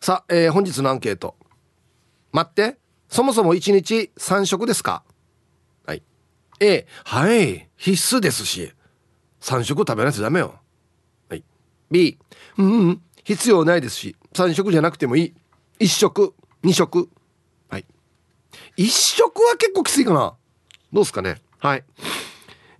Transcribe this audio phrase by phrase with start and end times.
[0.00, 1.36] さあ、えー、本日のアンケート。
[2.32, 2.78] 待って。
[3.08, 5.02] そもそも1日3食ですか？
[5.84, 6.02] はい。
[6.58, 7.68] A はい。
[7.76, 8.72] 必須ですし。
[9.42, 10.54] 3食食べないとダメよ。
[11.28, 11.44] はい。
[11.90, 12.18] B
[12.56, 13.02] うんうん。
[13.24, 14.16] 必要ないですし。
[14.32, 15.34] 3食じゃなくてもい
[15.78, 15.84] い。
[15.84, 17.10] 1食2食。
[17.68, 17.84] はい。
[18.78, 20.34] 1食は結構きついかな。
[20.94, 21.42] どうですかね？
[21.58, 21.84] はい。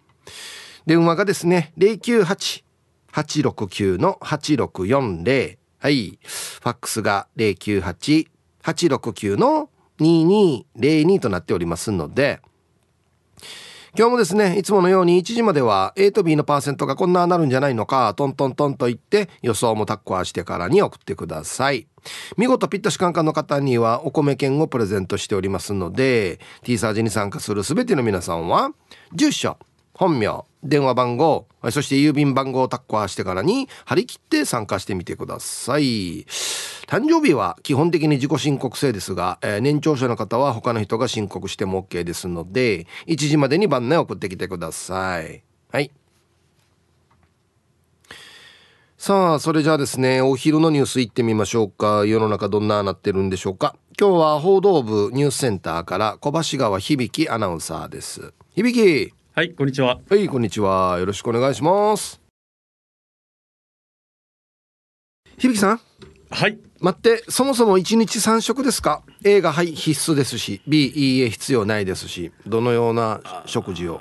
[0.87, 6.19] 電話がですね098-869の8640はい。
[6.21, 9.71] ファックスが098-869の
[10.01, 12.41] 2202となっておりますので
[13.97, 21.87] 今日もですねいつものように1時までは A と B のパーセントがこんななるんじゃないのかトントントンと言って予想もタッコアしてからに送ってください。
[22.37, 28.71] 見事ピッタシカンカンの方にはお米券をプレゼントしておりますので T サージに参加する全ての皆さんは
[29.15, 29.59] 住所
[29.95, 36.25] 本名電話番号そして郵便番号をタッコアしてからに張り切って参加してみてください。
[36.87, 45.43] 誕生日は基本的に自己申告制ですが、えー、年長者の方は他の人が申告しても OK ですので1時までに番内送ってきてください。
[45.71, 45.91] はい。
[48.97, 52.05] さあそれじゃあですねお昼のニュース行ってみましょうか。
[52.07, 53.77] 世の中どんななってるんでしょうか。
[54.01, 58.33] 今日は報道部ニュースセンターから小橋川響アナウンサーです。
[58.55, 59.18] 響！
[59.39, 60.01] はいこんにちは。
[60.11, 60.99] はいこんにちは。
[60.99, 62.21] よろしくお願いします。
[65.39, 65.81] 響さん？
[66.29, 66.59] はい。
[66.81, 74.01] 待ってそもそも1日3食ですか？A がはい必須ですし B いいえ必要ないですしどのような食事を？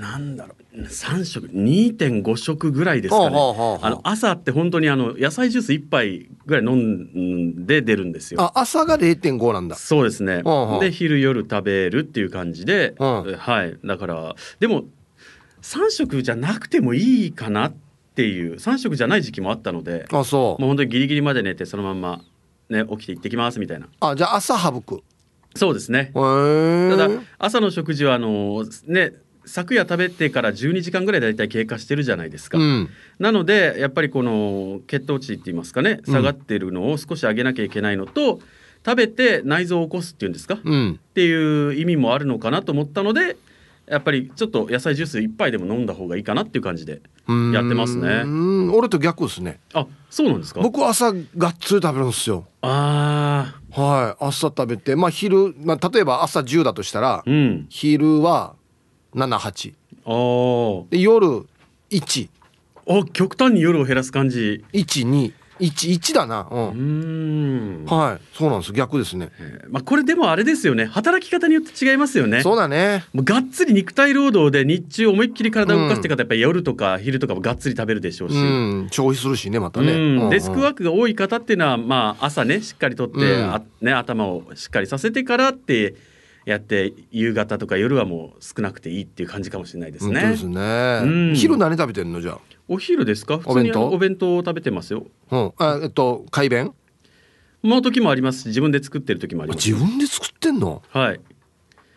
[0.00, 0.80] なんだろう。
[0.82, 8.42] 3食2.5食ぐらいですかね、あの朝って本当にあの野菜ジュース1杯ぐらい飲んで出るんですよ。
[8.42, 9.76] あ朝が0.5なんだ。
[9.76, 10.42] そうですね。
[10.80, 13.78] で昼夜食べるっていう感じで、はい。
[13.86, 14.84] だからでも
[15.62, 17.74] 3食じゃなくてもいいかなっ
[18.14, 20.60] ていう3食じゃない時期もあったのであそう。
[20.60, 22.22] もう本当にギリギリまで寝てそのまま
[22.68, 23.88] ね起きて行ってきますみたいな。
[24.00, 25.02] あじゃあ朝省く。
[25.54, 26.10] そうですね。
[26.12, 26.20] た
[26.96, 29.12] だ朝の食事はあのね
[29.46, 38.40] 昨夜食べてから12時間ぐらいだいたい経過してるじゃないですか、うん、なのでやっぱりこの血糖値って言いますかね下がってるのを少し上げなきゃいけないのと、うん、
[38.84, 43.36] 食べて内臓を起こすっていうんですか、うん、っていう意味もあるのかなと思ったので
[43.88, 48.24] やっぱりちょっと野菜ジュース一杯でも飲んだ方がいいかなっていう感じでやってますね。
[48.72, 49.60] 俺と逆ですね。
[49.74, 50.60] あそうなんですか？
[50.60, 52.46] 僕朝がっつり食べるんですよ。
[52.62, 54.24] ああはい。
[54.24, 57.22] 朝食べてまあ昼、まあ、例えば朝10だとしたら、
[57.68, 58.56] 昼は
[59.16, 61.46] 78あで夜
[61.90, 62.28] 1
[62.88, 64.64] あ極端に夜を減らす感じ。
[64.72, 66.46] 12 11だな。
[66.50, 67.84] うん。
[67.86, 68.36] はい。
[68.36, 68.72] そうなんです。
[68.72, 69.30] 逆ですね、
[69.68, 70.84] まあこれでもあれですよね。
[70.84, 72.42] 働き方によって違いますよね。
[72.42, 73.04] そうだね。
[73.14, 85.94] もうがっつり肉体労働で日中思いっきり体を動かして方、やっぱり夜とか昼とかもがっつり食べるでしょうし、うん、消費するしねまたね、デスクワークが多い方っていうのはまあ朝ねしっかりとって、あね頭をしっかりさせてからって
[86.46, 90.28] やって夕方とか夜はもう少なくていいっていう感じかもしれないですね。
[90.30, 92.20] ですね、うん、昼何食べてんの？
[92.20, 92.38] じゃあ。
[92.68, 93.38] お昼ですか？
[93.38, 94.36] 普通にお弁当？
[94.36, 95.06] を食べてますよ。
[95.32, 95.52] うん。
[95.58, 96.72] あえっと改便。
[97.64, 99.68] の時もありますし自分で作ってる時もあります。
[99.68, 100.82] 自分で作ってんの？
[100.90, 101.20] はい。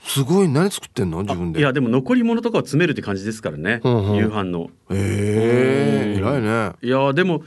[0.04, 1.22] すごい何作ってんの？
[1.22, 1.60] 自分で。
[1.60, 3.82] いやでも残り物とかを詰めるって感じですからね。
[3.84, 4.72] うんうん、夕飯の。
[4.90, 6.72] へえ偉いね。
[6.82, 7.44] いやでも。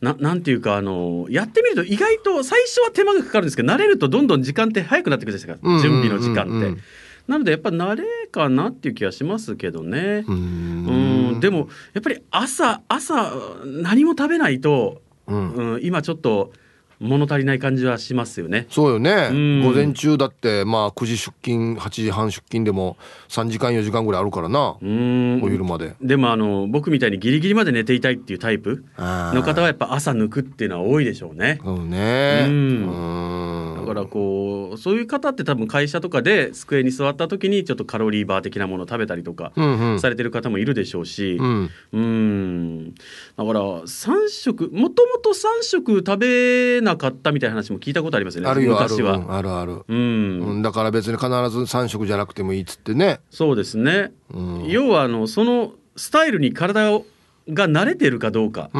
[0.00, 6.80] ななんていうかあのやってみると意外と最初は手間がかかるんですけど慣れるとどんどん時間って早くなってくるじゃないですか、準備の時間って。
[7.26, 10.24] なのでやっぱ慣れかなっていう気がしますけどね。
[10.28, 13.32] うんでもやっぱり朝朝
[13.64, 16.52] 何も食べないと、うん、うん、今ちょっと。
[17.00, 18.66] 物足りない感じはしますよね。
[18.70, 19.28] そうよね。
[19.62, 22.96] 午前中だってまあ9時出勤8時半出勤でも
[23.28, 24.76] 3時間4時間ぐらいあるからな。
[24.80, 25.94] お昼まで。
[26.00, 31.60] でもあの僕みたいにギリギリまで寝ていたいっていうタイプの方はやっぱ朝抜くっていうのは多いでしょうね。
[31.62, 32.44] そうね。
[32.46, 39.52] うんだからこうそういう方って多分会社とかで机に座った時にちょっとカロリーバー的なものを食べたりとか
[40.00, 42.94] されてる方もいるでしょうし、うんうん
[43.36, 48.48] だから3食もともと3食食べなかったみたいな話も聞いたことありますよね。
[48.48, 49.36] あるよ昔は。
[49.36, 53.20] あるある、うん、だから別に必ず3食じゃなくてもいいっつってね。
[53.30, 57.04] そうですね、うん、要はあのそのスタイルに体を
[57.48, 58.70] が慣れてるかどうか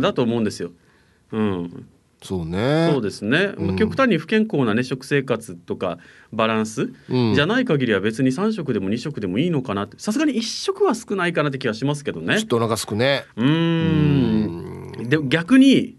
[0.00, 0.70] だと思うんですよ。
[1.32, 1.86] うん、
[2.22, 2.90] そうね。
[2.92, 5.98] そうですね、うん、極端に不健康なね食生活とか
[6.32, 9.98] バランス、じゃない限りは別に3食でも2食でもいいのかなって。
[9.98, 12.38] さすがに1食は少ないかなって気がしますけどね。
[12.38, 13.24] ちょっとお腹すくね。
[13.36, 14.92] うん。
[15.02, 15.96] で逆に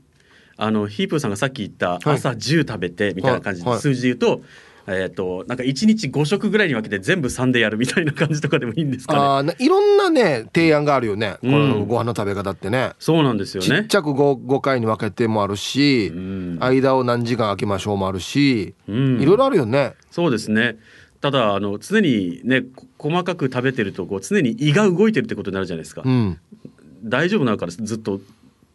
[0.58, 4.42] あのヒープーさんがさっき言った朝10食べてみたいな感じで数字で言うと、
[4.88, 9.54] えーと、なんか1日5食ぐらいに分けて全部3でやるみたいな感じとかでもいいんですかね。
[9.58, 12.92] あいろんなね提案があるよね、このご飯の食べ方ってね。
[13.00, 13.68] そうなんですよね。
[13.68, 19.96] ちっちゃく 5, 5回に分けてもあるし、うん、間を何時間空けましょうもあるし、うん、いろいろあるよね。
[20.12, 20.78] そうですね。
[21.20, 22.64] ただあの常にね
[23.00, 26.40] 細かく食べてるとこう常に胃が動いてるってことになるじゃないですか、うん、
[27.04, 28.20] 大丈夫なのからずっと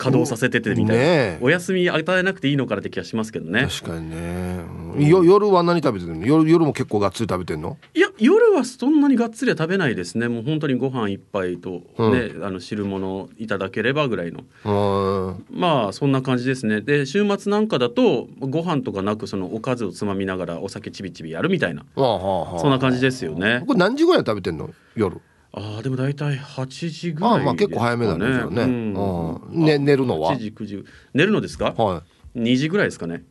[0.00, 3.69] 稼働させててみたいな、ね、お休み与えなくていいのかなって気がしますけどね。
[3.69, 4.64] 確かにね、
[4.99, 6.26] よ夜は何食べてるの？
[6.26, 7.76] 夜夜も結構がっつり食べてんの？
[7.94, 10.29] いや夜はそんなにがっつりは食べないですね。
[10.29, 15.37] もう本当にご飯一杯とね、うん、あの汁物いただければぐらいの。
[15.50, 16.81] まあそんな感じですね。
[16.81, 21.85] で週末なんかだとご飯とかなくそのおかずをつまみながらお酒ちびちびやるみたいな。
[21.94, 23.64] そんな感じですよね。
[23.67, 24.70] これ何時ぐらい食べてんの？
[24.96, 25.20] 夜
[25.52, 30.85] ああでも大体8時ぐらい、ね、あまあ結構早めなんですよね、うん、ね寝るのは？8時9時。
[31.14, 31.73] 寝るのですか？
[31.76, 32.05] は
[32.35, 32.38] い。
[32.38, 33.25] 2時ぐらいですかね。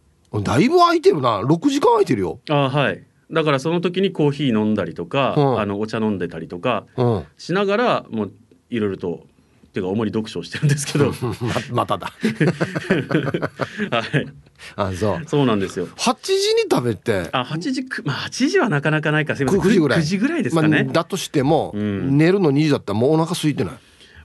[0.44, 1.40] だいぶ空いてるな。
[1.40, 2.40] 6時間空いてるよ。
[2.50, 3.04] あはい。
[3.32, 6.88] だからその時にコーヒー飲んだりとか、うん、あのお茶飲んでたりとか
[7.38, 8.32] しながらもう
[8.70, 9.26] いろいろと
[9.70, 11.14] っていうか主に読書をしてるんですけど。
[11.72, 12.12] ままただ。
[13.92, 14.28] はい。
[14.76, 15.22] あそう。
[15.28, 15.88] そうなんですよ。
[15.88, 17.30] 8時に食べて。
[17.32, 19.62] あ8時まあ8時はなかなかないかすみません。
[19.62, 20.00] 9, 時ぐらい。
[20.00, 23.74] 9時ぐらいですかね、まあ、だとしても、うん、寝るの2時だったらもうお腹空いてない。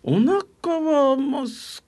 [0.03, 1.85] お腹はまあす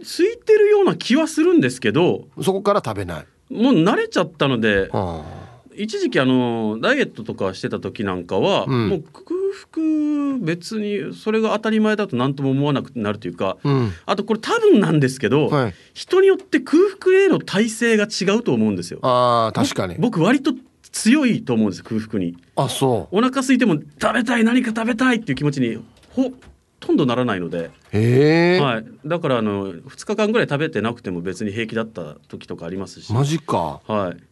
[0.00, 2.28] 空いてるような気はするんですけど。
[2.40, 3.26] そこから食べない。
[3.50, 5.47] もう慣れちゃったので、はあ
[5.78, 9.24] 一時期あのダイエットとかしてた時なんかは、うん、もう空
[9.72, 18.98] 腹別にそれが当たり前だと何とも思わなくなるというか、うん、あとこれ多分なんですけど、はい、人によって空腹への耐性が違うと思うんですよ。
[19.02, 19.94] あ確かに。
[19.98, 20.52] 僕割と
[20.90, 22.36] 強いと思うんです空腹に。
[22.56, 23.16] あそう。
[23.16, 26.32] お腹空いても食べたい何か食べたいっていう気持ちにほ
[26.80, 33.12] とんどならないので、はい、だからあの2日間ぐらい食べてなくても別に平気だった時とかありますし。
[33.12, 33.80] マジか。
[33.86, 34.28] はい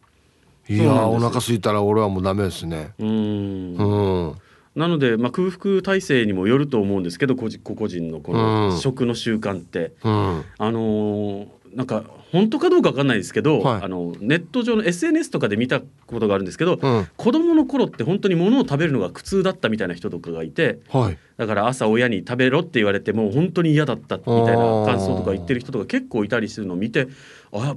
[0.69, 2.93] いやお腹空いたら俺はもうダメですね。
[2.99, 3.75] うん。
[3.75, 4.35] うん。
[4.77, 27.07] なので、まあ、空腹体制にもよると思うんですけど個々人のこの食の習慣って、うん、あのー、なんか本当かどうか分かんないですけど、はい、あのネット上の SNS とかで見たことがあるんですけど、うん、子供の頃って本当に物を食べるのが苦痛だったみたいな人とかがいて、はい、だから朝親に食べろって言われても本当に嫌だったみたいな感想とか言ってる人とか結構いたりするのを見て
[27.51, 27.75] あ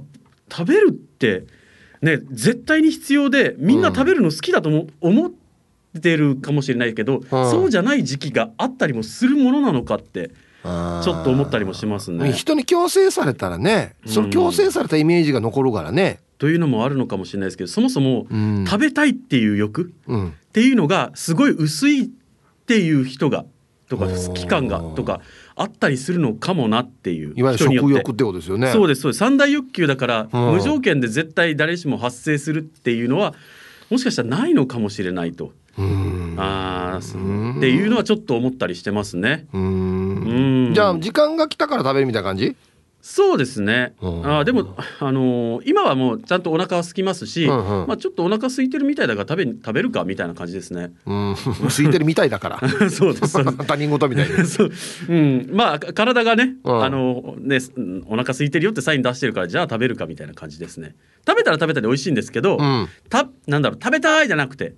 [0.51, 1.45] 食べるって
[2.01, 5.31] ね、絶対に必要でみんな食べるの好きだと思っ
[6.01, 10.31] てるかもしれないけど、うん、そうじゃない時期があったりもするものなのかって
[10.63, 12.31] ちょっと思ったりもしますね。
[12.31, 16.19] 人に強制されたらねその強制されたイメージが残るからね。
[16.37, 18.25] というのもあるのかもしれないですけどそもそも
[18.65, 22.09] 食べたいっていう欲っていうのがすごい薄いっ
[22.65, 23.45] ていう人が
[23.89, 25.21] とか期間がとか
[25.55, 27.33] あったりするのかもなっていう。
[27.35, 28.71] いわゆる食欲ってことですよね。
[28.71, 29.19] そうですそうです。
[29.19, 33.33] 三大欲求だから、無条件で絶対誰しも発生するっていうのは
[33.89, 35.53] もしかしたらないのかもしれないと。
[36.37, 39.47] あっていうのはちょっと思ったりしてますね。
[39.53, 42.55] じゃあ時間が来たから食べるみたいな感じ？
[43.01, 50.93] そうですね、うん、あでも、あのー、今はもうちゃんとお腹は空きますし、うんうん、まあ、ちょっとお腹空いてるみたいだから食べ食べるかみたいな感じですね。
[51.05, 52.69] うん、 空いてるみたいだから。
[52.89, 53.43] そうです。
[53.65, 54.71] 他人事みたいなそう、
[55.09, 57.57] うん、まあ体がね,、あのね
[58.05, 60.95] お腹空いてるよってサイン出してるからじゃあ食べるかみたいな感じですね。
[61.27, 64.75] 食べたら食べたで美味しいんですけど、うん、たなんだろう食べたいじゃなくて、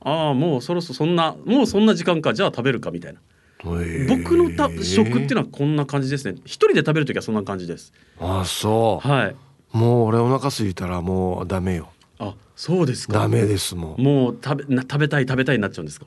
[0.00, 3.20] ああもうそろそろそんなもうそんな時間かじゃあ食べるかみたいな。
[3.64, 6.38] 僕のた食っていうのはこんな感じですね。
[6.44, 7.92] 一人で食べる時はそんな感じです。
[8.20, 9.08] あそう。
[9.08, 9.36] はい。
[9.72, 11.88] もう俺お腹空いたらもうダメよ。
[12.18, 13.14] あそうですか。
[13.14, 14.02] ダメですもん。
[14.02, 16.06] もう食べな食べたい食べたいになっちゃうんですか？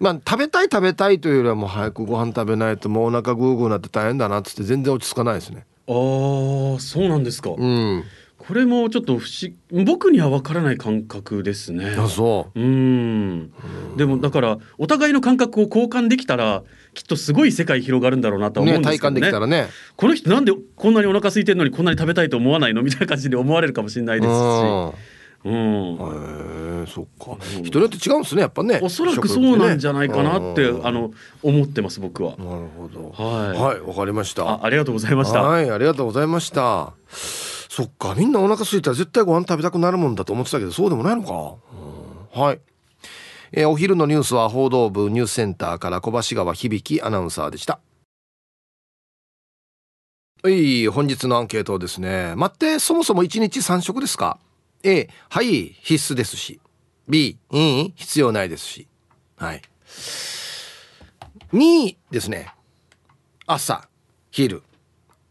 [0.00, 5.66] まあ食べたい食べたいというよりはもう早くご飯食べないともうお腹グーグーなって大変だなっつって全然落ち着かないですね。
[5.86, 7.50] ああそうなんですか。
[7.56, 8.04] うん。
[8.36, 11.94] これもちょっと不思僕には分からない感覚ですね。
[11.96, 12.60] あそう。
[12.60, 13.52] うん。
[13.96, 16.62] でもだからお互いの感覚を交換できたら
[16.94, 19.68] きっとすごい世界広がるんだろうなと思うんですけどね、ね、体感できたらね。
[19.96, 25.14] この人なんでこんなにお腹空いてるのにこんなに食べたいと思わないのみたいな感じで思われるかもしれないですし。
[25.44, 28.80] うん、へえそっか、人によって違うんですねやっぱね。
[28.82, 32.30] おそらくそうなんじゃないかなって、あの思ってます僕は。
[32.38, 33.10] なるほど。
[33.10, 33.58] はい。
[33.58, 34.48] はいわかりました。
[34.48, 35.42] あありがとうございました。
[35.42, 36.94] はいありがとうございました。
[37.74, 41.56] そっかみんなお腹空いたら絶対ご飯食べたくなるもんだと思ってたけどそうでもないのか、
[42.36, 42.60] うん、はい
[43.56, 47.78] えー、お昼のニュースは報道部ニュースセンターから小橋川響アナウンサーでした。
[50.42, 52.34] はい本日のアンケートですね。
[52.36, 54.40] 待ってそもそも1日3食ですか
[54.82, 56.60] ？A はい必須ですし。
[57.08, 58.88] B うん、必要ないですし。
[59.36, 59.62] はい。
[61.52, 62.52] 2ですね。
[63.46, 63.88] 朝
[64.32, 64.64] 昼。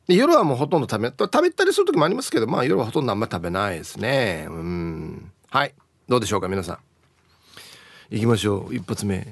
[0.07, 4.45] で夜はもうほとんど食べ食べたりする時もありますけどまあ夜はほとんどあんまり食べないですね。
[4.47, 5.31] うん。
[5.49, 5.73] はい。
[6.07, 6.92] どうでしょうか皆さん。
[8.13, 8.75] 行きましょう。
[8.75, 9.25] 一発目。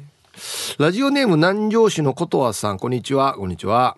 [0.79, 2.79] ラジオネーム南城市のことわさん。
[2.79, 3.35] こんにちは。
[3.35, 3.95] こんにちは。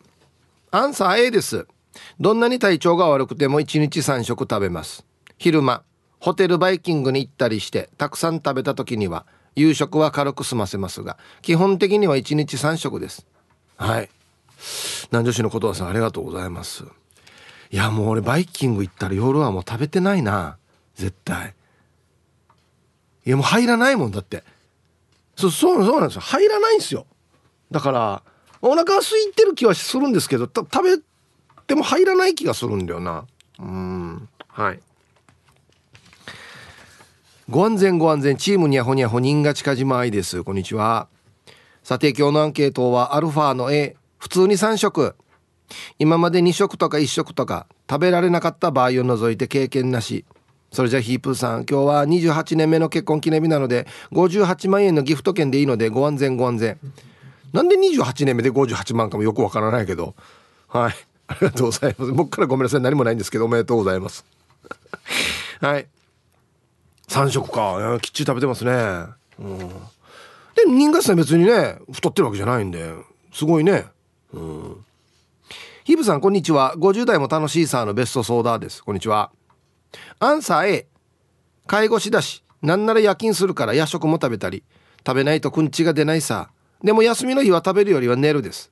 [0.71, 1.67] アンサー A です。
[2.19, 5.05] どんなに体調が悪くても1日3食食べます。
[5.37, 5.83] 昼間
[6.19, 9.25] ホテルバイキングに行ったりしてたくさん食べた時には
[9.55, 13.25] 夕食は軽く済ませますが基本的には1日3食です。
[13.77, 14.09] はい。
[15.13, 16.83] 南女子のことわさんありがとうございます。
[17.71, 20.57] いやもう俺バイキング行ったら夜はもう食べてないな。
[20.95, 21.53] 絶対。
[23.25, 24.43] いやもう入らないもんだって。
[25.35, 26.21] そうそうなんですよ。
[26.21, 27.05] 入らないんですよ。
[27.71, 28.23] だから
[28.61, 30.97] お腹は空いてる気はするんですけど食べ
[31.67, 33.25] ても入らない気がするんだよな。
[33.59, 34.29] うん。
[34.47, 34.79] はい。
[37.49, 38.37] ご安全ご安全。
[38.37, 40.43] チームにゃほにゃほ人が近島愛です。
[40.43, 41.07] こんにちは。
[41.83, 45.15] さて今日のアンケートはアルファの A 普通に3食。
[45.99, 50.23] 今まで2食とか1食とか食べられなかった場合を除いて経験なし。
[50.74, 56.80] それじゃヒープーさん今日は28年目の結婚記念日なので58万円のギフト券でいいのでご安全ご安全。
[57.53, 60.15] なんで28年目で58万かもよくわからないけど。
[60.68, 60.94] はい。
[61.27, 62.12] ありがとうございます。
[62.12, 62.82] 僕からごめんなさい。
[62.82, 64.25] 何もないんですけどおめでとうございます。
[65.62, 65.88] はい。
[67.08, 68.00] 3食か。
[68.01, 68.72] きっちり食べてますね。
[69.39, 69.60] うん。
[69.60, 72.92] で人月さん別にね太ってるわけじゃないんで。
[73.32, 73.86] すごいね。
[74.34, 74.86] うん。
[75.84, 76.74] ヒブさんこんにちは。
[76.77, 78.84] 50代も楽しいさのベストソーダです。
[78.84, 79.30] こんにちは。
[80.19, 80.88] アンサー A
[81.67, 84.63] 介護士だしなんなら夜勤するから夜食も食べたり
[85.05, 86.50] 食べないとくんちが出ないさ。
[86.83, 88.71] でも休みの日は食べるよりは寝るです、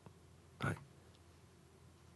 [0.59, 0.75] はい、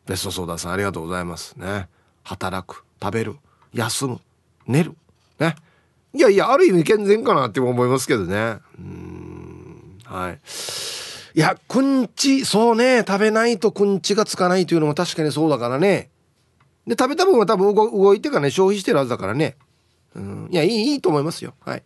[0.06, 1.56] ベストソーダさんありがとうございます。
[1.56, 1.88] ね。
[2.24, 3.36] 働く食べる
[3.74, 4.20] 休む
[4.68, 4.96] 寝る。
[5.40, 5.56] ね。
[6.14, 8.58] いやいやある意味健全かなって思いますけどね。
[8.78, 10.00] うん。
[10.06, 10.40] はい。
[11.36, 13.04] いやくんちそうね。
[13.06, 16.10] 食べないとくんちがつかないというのも確かにそうだからね。
[16.88, 19.56] で食べた分は多分動いてからね消費してるはずだからね。
[20.16, 20.48] うん。
[20.52, 21.54] いやいいいいと思いますよ。
[21.62, 21.84] はい。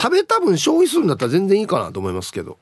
[0.00, 2.58] 食べた分消費するんだったら全然いいかなと思いますけど。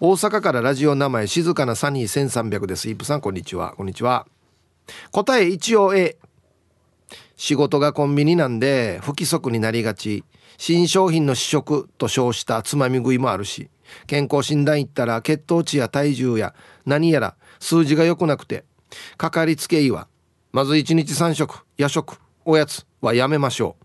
[0.00, 2.88] 大阪からラジオ名前静かなサニー1300です。
[2.88, 3.74] イープさんこんにちは。
[3.76, 4.26] こんにちは。
[5.12, 6.16] 答え一応 A
[7.36, 10.24] 仕事がコンビニなんで不規則になりがち。
[10.56, 13.68] 新商品の試食と称したつまみ食いもあるし。
[14.06, 16.54] 健康診断行ったら血糖値や体重や
[16.86, 18.64] 何やら数字が良くなくて。
[19.16, 20.08] かかりつけ医は
[20.52, 23.84] まず1日3食夜食おやつはやめましょう。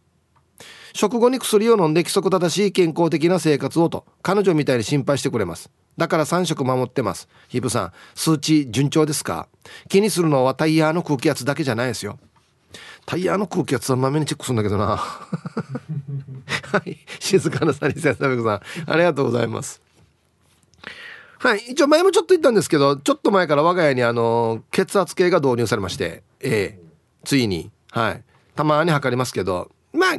[0.94, 5.70] 食後に薬を飲んで規則正しい健康的な生活をと彼女みたいに心配してくれます。
[5.98, 7.28] だから3食守ってます。
[7.48, 9.48] ヒブさん数値順調ですか？
[9.88, 12.20] 気にするのはタイヤの空気圧だけじゃないですよ。
[13.06, 14.98] タイヤの空気圧はまめにチェックするんだけどな。
[16.72, 16.98] はい。
[17.20, 19.82] 静かなサニーさんさんありがとうございます。
[21.40, 21.60] はい。
[21.70, 26.80] 一応前もちょっと言ったんですけど、ちょっと前から我が家にあの、血圧計が導入されまして、ええ
[27.24, 28.24] ついに、はい。
[28.56, 30.18] たまに測りますけど、まあ、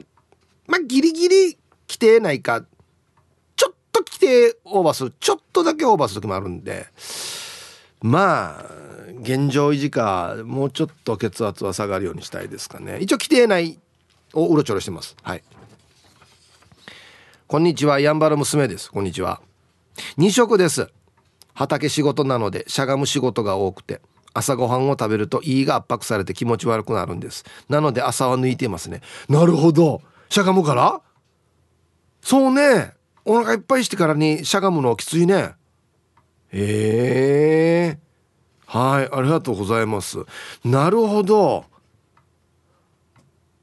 [0.66, 1.58] まあ、ギリギリ
[1.88, 2.64] 規定ないか、
[3.54, 6.86] ちょっと規定オーバーする、ちょっとだけオーバーする時もあるんで、
[8.00, 8.64] まあ、
[9.20, 12.98] 現状維持か、もうちょっと血圧は下がるようにしたいですかね。
[13.00, 13.78] 一応規定内
[14.32, 15.16] をうろちょろしてます。
[15.22, 15.42] はい。
[17.46, 18.90] こんにちは、やんばる娘です。
[18.90, 19.42] こんにちは。
[20.16, 20.88] 2食です。
[21.54, 24.00] 畑仕事なのでしゃがむ仕事が多くて
[24.32, 27.44] 朝ごはんを食べると胃が圧迫されて気持ち悪くなるんです。
[27.68, 29.00] なので朝は抜いていますね。
[29.28, 30.02] なるほど。
[30.28, 31.00] しゃがむから？
[32.22, 32.94] そうね。
[33.24, 35.54] お腹いっぱいしてからにしゃがむのきついね。
[36.52, 37.98] へえ。
[38.66, 40.18] はいありがとうございます。
[40.64, 41.64] なるほど。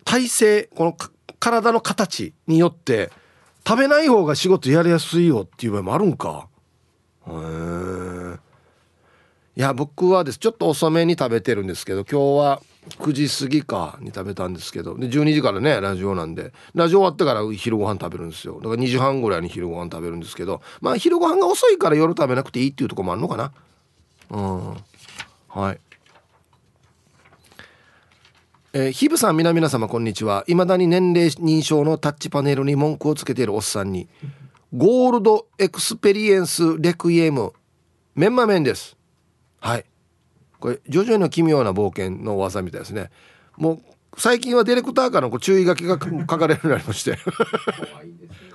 [0.03, 0.97] 体勢この
[1.39, 3.11] 体の形によって
[3.65, 6.49] 食べない方が仕事やりやすいよっていう場合もあるんか。
[7.29, 8.37] へ
[9.57, 10.37] いや僕はです。
[10.37, 12.61] ちょっと遅めに食べてるんですけど今日は
[12.99, 16.53] 9時過ぎかに食べたんですけどで12時からねラジオなんで。
[16.75, 18.59] ラジオ終わってから昼ご飯食べるんですよ。
[18.61, 23.51] だから2時半ぐらいに昼ご飯食べるんですけどまあ昼ご飯が遅いから夜食べなくていいっていうとこもあるのかな。
[24.29, 24.77] うん。
[25.47, 25.79] はい。
[28.73, 30.43] えー、ヒブさん皆々様こんにちは。
[30.45, 34.07] いまだに年齢認証のタッチパネルに文句をつけているおっさんに。
[34.73, 37.53] ゴールドエクスペリエンスレクイエム。
[38.15, 38.97] メンマメンです。
[39.61, 39.85] はい。
[40.59, 43.09] これジョジョの奇妙な冒険の技みたいですね。
[43.55, 43.81] もう
[44.17, 47.17] 最近はディレクターからの注意書きが書かれるようになりまして。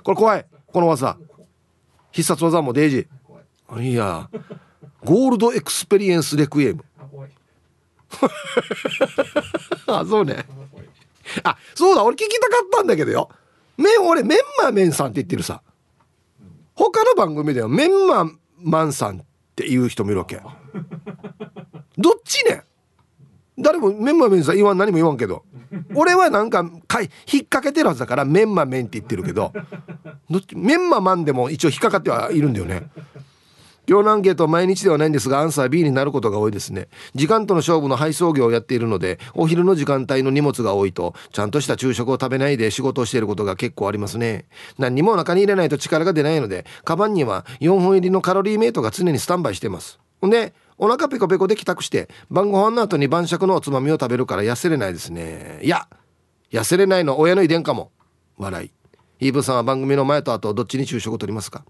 [0.03, 0.45] これ怖い。
[0.67, 1.17] この技。
[2.11, 3.81] 必殺技もデイジー。
[3.81, 4.29] いや
[5.03, 6.85] ゴールドエクスペリエンスレクイエム。
[9.87, 10.45] あ そうね。
[11.43, 12.03] あそうだ。
[12.03, 13.29] 俺聞きたかったんだけどよ。
[13.77, 15.63] メン俺メンマメンさんって言ってるさ
[16.75, 19.21] 他の番組ではメンママンさんっ
[19.55, 20.41] ていう人もいるわけ。
[21.97, 22.63] どっちね
[23.59, 25.43] 誰もメンマメンさん言わん何も言わんけど。
[25.95, 29.53] 俺はなんかかい引っ掛けてるはずだからメンマメンって言ってるけど。
[30.29, 30.55] どっち？
[30.55, 32.89] メンママンでも一応引っかかってはいるんだよね。
[33.87, 44.45] 今日のアンケートは毎日ではないんですがアンサー B になることが多いですね時間との勝負の配送業をやっているのでお昼の時間帯の荷物が多いとちゃんとした昼食を食べないで仕事をしていることが結構ありますね
[44.77, 55.87] 何にもお腹に入れないと力が出ないのでカバンには4本入りのカロリーメイトが常にスタンバイしてますほんでお腹ペコペコで帰宅して晩ご飯の後に晩酌のおつまみを食べるから痩せれないですねいや
[56.51, 57.91] 痩せれないの親の遺伝かも
[58.37, 58.71] 笑い
[59.19, 61.65] イーブさんは番組の前と後どっちに昼食を取りますか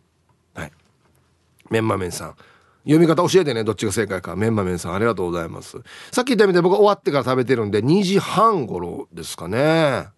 [1.74, 2.36] メンマメンさん。
[2.84, 3.64] 読み方教えてね。
[3.64, 4.36] どっちが正解か。
[4.36, 5.78] メンマメンさんありがとうございます。
[6.12, 10.10] さっき言ったみたいに僕終わってから食べてるんで2時半頃ですかね。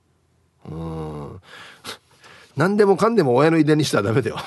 [0.69, 1.41] うん。
[2.57, 4.37] 何でもかんでも親の遺伝にしたらダメだよ。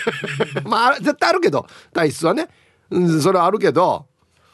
[0.64, 1.66] まあ絶対あるけど。
[1.92, 2.48] 体質はね、
[2.90, 4.06] うん、それはあるけど。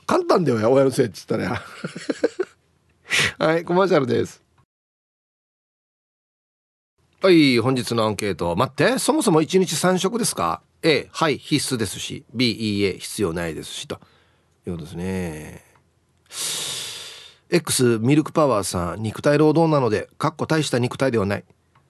[0.06, 1.62] 簡単だよ親のせいっつったら。
[3.38, 4.42] はいコマーシャルです。
[7.22, 8.56] はい本日のアンケート。
[8.56, 10.62] 待ってそもそも1日3食ですか？
[10.82, 14.00] A はい必須ですし B いいえ必要ないですしと。
[14.66, 15.64] いうことですね。
[17.50, 21.44] X ミルクパワーさん肉体労働なのでかっこ大した肉体ではない。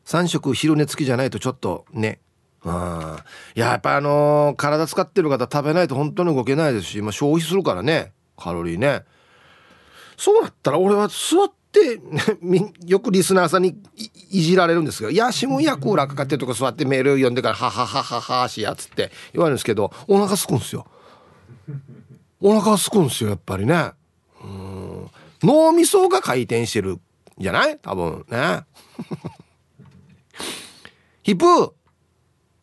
[0.07, 2.21] 3食昼寝付きじゃないとちょっとね。
[2.65, 3.25] あ。
[3.55, 8.13] やっぱあのー、体使ってる方食べないと本当に動けないですし、まあ、消費するからね。
[8.37, 9.05] カロリーね。
[10.17, 11.53] そうなったら俺は座っ、
[12.87, 13.77] よくリスナーさんに
[14.31, 20.87] いじられるんですけど「いやしもやクーラーかかってるとこ座ってメール読んでからはははははしや」つって言われるんですけどお腹すくんですよ。
[22.41, 23.93] お腹すくんですよやっぱりね。
[25.43, 26.99] 脳みそが回転してる
[27.39, 27.79] じゃない？
[27.79, 28.25] 多分。
[28.29, 28.65] ね。
[31.23, 31.45] ヒプ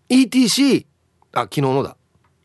[0.09, 0.85] ETC
[1.33, 1.95] あ昨日のだ。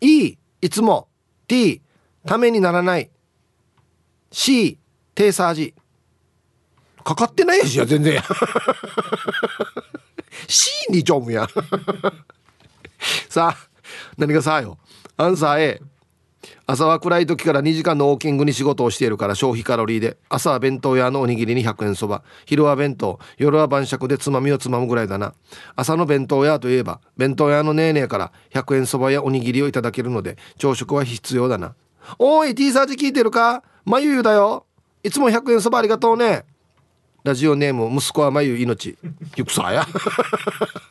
[0.00, 1.08] E いつも。
[1.46, 1.82] T
[2.26, 3.10] ためにならない。
[4.30, 4.78] C
[5.14, 5.74] テーサージ。
[7.04, 8.20] かかってないやしや全然。
[10.48, 11.46] C にちょむや
[13.28, 13.68] さあ
[14.16, 14.78] 何がさあよ。
[15.16, 15.82] アンサー A
[16.66, 20.16] 朝は暗い時から2時間のウォーキングに仕事をしているから消費カロリーで。
[20.28, 22.22] 朝は弁当屋のおにぎりに100円そば。
[22.46, 23.18] 昼は弁当。
[23.36, 25.34] 夜は晩酌でつまみをつまむぐらいだな。
[25.76, 31.74] 朝の弁当屋といえば弁当屋のねえねえから100円そばやおにぎりをいただけるので朝食は必要だな。
[32.18, 33.62] おい T サージ聞いてるか？
[33.84, 34.66] まゆゆだよ。
[35.02, 36.44] いつも100円そばありがとうね。
[37.24, 38.98] ラジオネーム息子はまゆ命。
[39.34, 39.86] ゆくさや。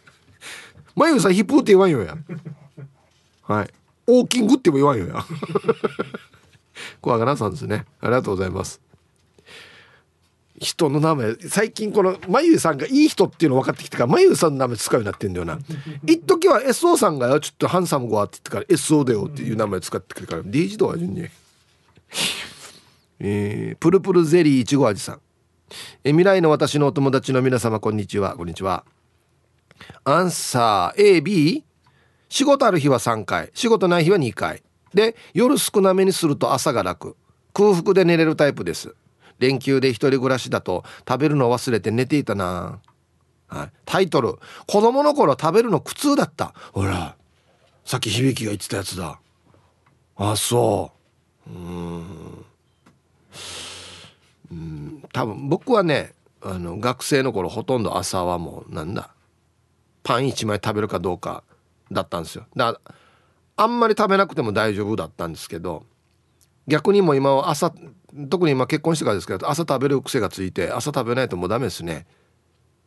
[0.96, 2.18] まゆさヒップって言わんよや。
[3.44, 3.70] はい。
[4.08, 5.24] オーキングっても言わんよや。
[7.02, 7.86] 小がなさんですね。
[8.02, 8.82] ありがとうございます。
[10.60, 15.60] 人の名前最近このまゆさんがいい人っていうの分かってきてからまゆさんの名前使うようになってんだよな。
[16.08, 21.28] 一時は SO さんがよちょっとハンサムゴアって言ってから SO だよっていう名前使ってくるから D 字動は順に。
[23.20, 25.20] えー、プルプルゼリーいちご味さん。
[26.04, 28.36] え未来の私のお友達の皆様こんにちは。
[28.36, 28.86] こんにちは。
[30.04, 31.64] アンサー AB
[32.30, 33.52] 仕事ある日は3回。
[33.54, 34.64] 仕事ない日は2回。
[34.94, 37.16] で夜少なめにすると朝が楽。
[37.54, 38.96] 空腹で寝れるタイプです。
[39.40, 42.80] 連休で一人暮らしだと食べるの忘れて寝ていたな、
[43.48, 44.36] はい、タイトル。
[44.68, 46.54] 子供の頃食べるの苦痛だった。
[46.72, 47.16] ほら。
[47.86, 49.20] さっき響が言ってたやつだ。
[50.16, 50.92] あそ
[51.48, 51.52] う。
[51.52, 52.46] うん。
[55.14, 59.12] 多分僕はねあの学生の頃ほとんど朝はもうなんだ
[60.04, 61.44] パン1枚食べるかどうか
[61.92, 62.46] だったんですよ。
[62.56, 62.96] だから
[63.56, 65.86] あんまり食べなくても大丈夫だったんですけど
[66.68, 67.74] 逆にも今は朝
[68.30, 72.06] 特に今結婚してからですけど朝食べる癖がついて朝食べないともうダメですね。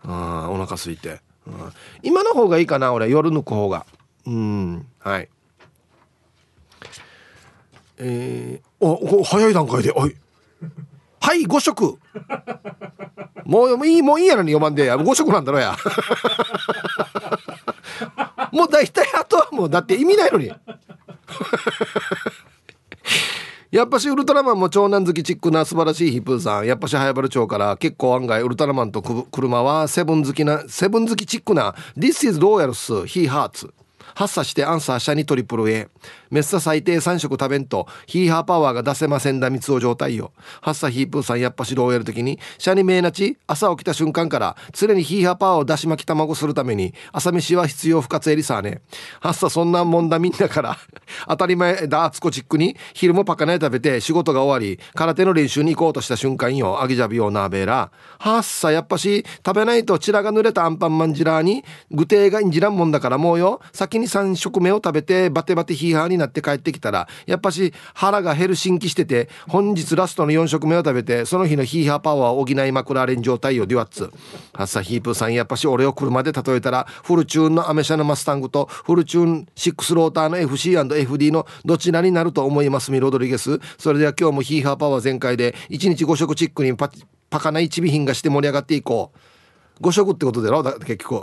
[0.03, 3.87] あお腹空いて、うん、今の方がいいかな俺夜抜く方が。
[4.27, 5.29] うんはい。
[7.99, 10.17] えー、お早い段階でおい。
[11.27, 11.99] はい5食
[13.45, 15.77] もういいもういいやのに読まんで5食なんだろや。
[18.53, 20.53] もう大体あとはもうだって意味ないのに。
[23.73, 26.67] やっぱしウルトラマンも長男好きチックな素晴らしいヒップーさん。
[26.67, 33.69] やっぱし早原町から結構案外ウルトラマンと車はセブン好きなセブン好きチックな This is Royals He Hearts
[34.15, 35.89] 発作してアンサー下にトリプル A
[36.31, 40.33] メッサ最低3食食べんとヒーハーパワーが出せませんだ三つお状態よ。
[40.61, 48.81] 発作ヒープーさんやっぱしローやる時にシャにめいなち朝起きた瞬間から常にヒーハーパワーを出し巻き卵するために朝飯は必要不活エリさーね。
[49.21, 50.79] 発作そんなもんだみんなから
[51.29, 56.83] 当たり前だあつこチックに昼もパカナイ食べて仕事が終わり空手の練習に行こうとした瞬間よ。
[56.83, 63.61] アギジャビオナーベーラ発作やっぱし食べないとチラが濡れたアンパンマンジラーに具体がんじらんもんだからもうよ。
[63.73, 74.11] 先に3食目を食べてバテバテヒーハーにになって帰ってきたらやっぱし腹がヘルシンキしてて本日ラストの4食目を食べてその日のヒーハーパワーを補いまくられん状態よデュワッツ。
[74.53, 83.61] 朝ヒープーさんやっぱし俺を車で例えたらフルチューンのアメ車のマスタングとフルチューン6ローターの FC&FD のどちらになると思いますミロドリゲス。
[83.79, 86.91] それでは今日もヒーハーパワー全開で1日5食チックにパ
[87.29, 89.19] パカな一尾品がして盛り上がっていこう。
[89.83, 90.63] 5食ってことだろ？
[90.63, 91.23] だ結局。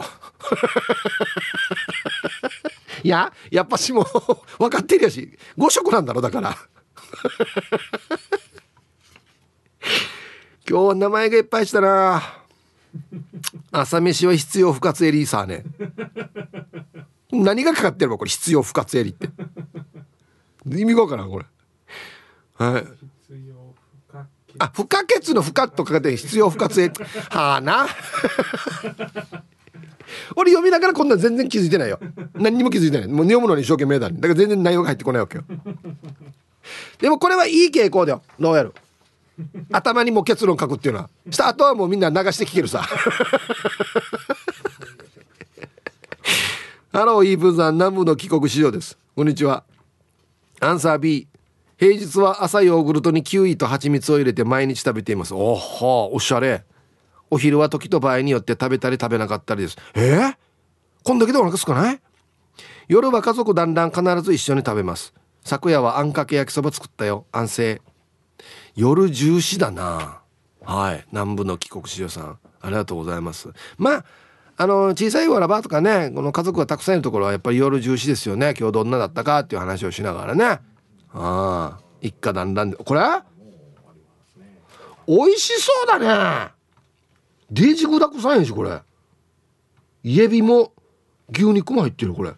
[3.04, 4.04] いややっぱしも
[4.58, 6.56] 分 かってるやし5食なんだろだから。
[10.68, 12.24] 今日は名前がいっぱいしたな。
[13.72, 15.64] 朝飯は必要不活エリーさね。
[17.32, 18.18] 何がかかってるの？
[18.18, 19.30] これ必要不活エリって。
[20.66, 21.46] 意味がわからんこれ。
[22.56, 22.86] はい。
[24.60, 26.92] あ不可欠の不可とかで必要不活エ
[27.30, 27.88] はあな。
[30.36, 32.00] 俺読みながらこんな全然気づいてないよ。
[32.34, 33.08] 何にも気づいてない。
[33.08, 34.10] もう読むのに一生懸命だ。
[34.10, 35.44] だから全然内容が入ってこないわけよ。
[37.00, 38.22] でもこれはいい傾向だよ。
[38.40, 38.74] どうやる
[39.72, 41.10] 頭にも結論書くっていうのは。
[41.30, 42.82] したあとはもうみんな流して聞けるさ。
[46.92, 47.74] ハローイーブンさん。
[47.74, 48.98] 南部の帰国子女です。
[49.16, 49.64] こんにちは。
[50.60, 51.28] アンサー B
[51.78, 55.34] 平日は朝ヨーグルトにキウイと蜂蜜を入れて毎日食べています。
[55.34, 56.64] おはおしゃれ。
[57.34, 59.78] お昼は時と場合によって食べたり食べなかったりです。
[59.96, 60.18] え？
[60.20, 60.36] ー、
[61.04, 62.00] こんだけでお腹すかない？
[62.88, 65.16] 夜は家族だんだん必ず一緒に食べます。
[65.44, 67.26] 昨夜はあんかけ焼きそば作ったよ。
[67.32, 67.82] 安静。
[68.76, 70.22] 夜10時だな。
[70.62, 71.06] はい。
[71.12, 72.38] 南部の帰国子女さん。
[72.62, 73.50] ありがとうございます。
[73.80, 74.06] まあ
[74.56, 78.54] あの小さいわらばとかねこの家族がたくさんいるところはやっぱり夜重視ですよね。
[78.56, 80.46] 今日どんなだったかっていう話をしながらね。
[80.46, 80.60] あ
[81.14, 81.80] あ。
[82.00, 82.78] 一家団らんで。
[82.78, 83.02] これ？
[85.08, 85.98] 美味しそうだ
[86.48, 86.53] ね。
[87.52, 88.82] デージ具だくさんやしこれ。
[90.04, 90.74] イエビも
[91.32, 92.34] 牛肉も入ってるこれ。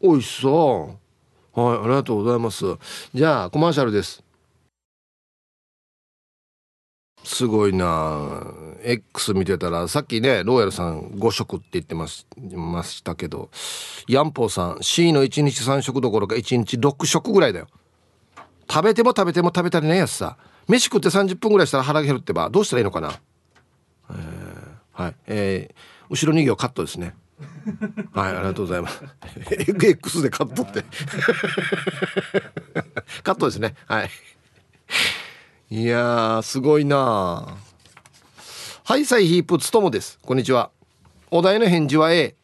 [0.00, 0.98] 美味しそ
[1.56, 1.60] う。
[1.60, 2.64] はいありがとうございます。
[3.14, 4.22] じゃあコマーシャルです。
[7.24, 8.44] すごいな。
[8.82, 12.24] X 見てたらさっきねローヤルさん5食って言ってまし
[13.02, 13.50] たけど
[14.06, 17.66] ヤンポーさん C の1日3食どころか1日6食ぐらいだよ。
[18.70, 20.36] 食べても食べても食べたりないやつさ。
[20.68, 23.12] 飯食って30分ぐらいしたら腹減るってばどうしたらいいのかな。
[24.10, 25.14] えー、はい。
[25.26, 25.74] えー、
[26.10, 27.14] 後ろ2行カットですね。
[28.14, 29.02] はいありがとうございます。
[29.82, 30.84] X でカットって。
[33.22, 33.74] カットですね。
[33.86, 34.10] はい。
[35.68, 37.58] いやすごいな
[38.84, 40.18] ハイサイヒープつともです。
[40.22, 40.70] こんにちは。
[41.30, 42.36] お題の返事は A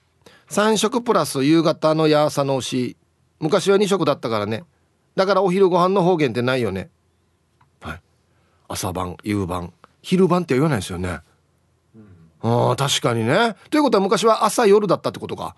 [0.48, 2.96] 3食プラス夕方のや朝の推し
[3.40, 4.64] 昔は2食だったからね。
[5.16, 6.90] だからお昼ご飯の方言ってないよね。
[7.80, 8.00] はい。
[8.68, 9.72] 朝晩夕晩。
[10.02, 11.20] 昼晩って言わないですよね、うん、
[12.42, 13.56] あ確かにね。
[13.70, 15.56] ということは昔は朝夜だったってことか。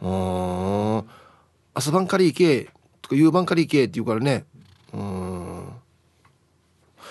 [0.00, 1.04] うん
[1.74, 2.70] 朝晩から行け
[3.02, 4.44] とか夕晩から行けって言うからね。
[4.92, 5.68] うん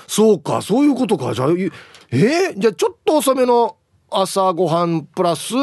[0.08, 1.34] そうかそういうことか。
[1.34, 3.78] じゃあえー、じゃあちょっと遅めの
[4.10, 5.54] 朝ごはんプラス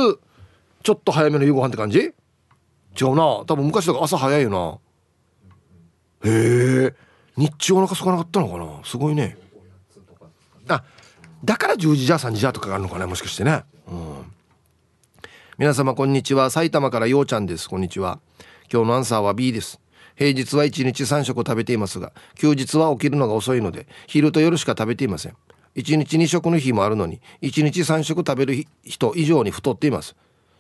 [0.83, 1.99] ちょっと早めの夕ご飯って感じ？
[2.01, 3.25] 違うな。
[3.47, 6.29] 多分昔だか朝早いよな。
[6.29, 6.95] へえ
[7.37, 8.85] 日中お腹空かなかったのかな？
[8.85, 9.39] すごいね。
[11.45, 13.65] だから10時じゃ3時じゃとかがあるのかなもしかしてね。
[13.89, 14.33] うん。
[15.59, 16.51] 皆様こんにちは。
[16.51, 17.69] 埼玉からようちゃんです。
[17.69, 18.21] こんにちは。
[18.73, 19.81] 今日のアンサーは B です。
[20.15, 25.37] 平日は1日3食食べていますが休日は起きるのが遅いので昼と夜しか食べていません。
[25.75, 30.15] 1日2食の日もあるのに1日3食食べる人以上に太っています。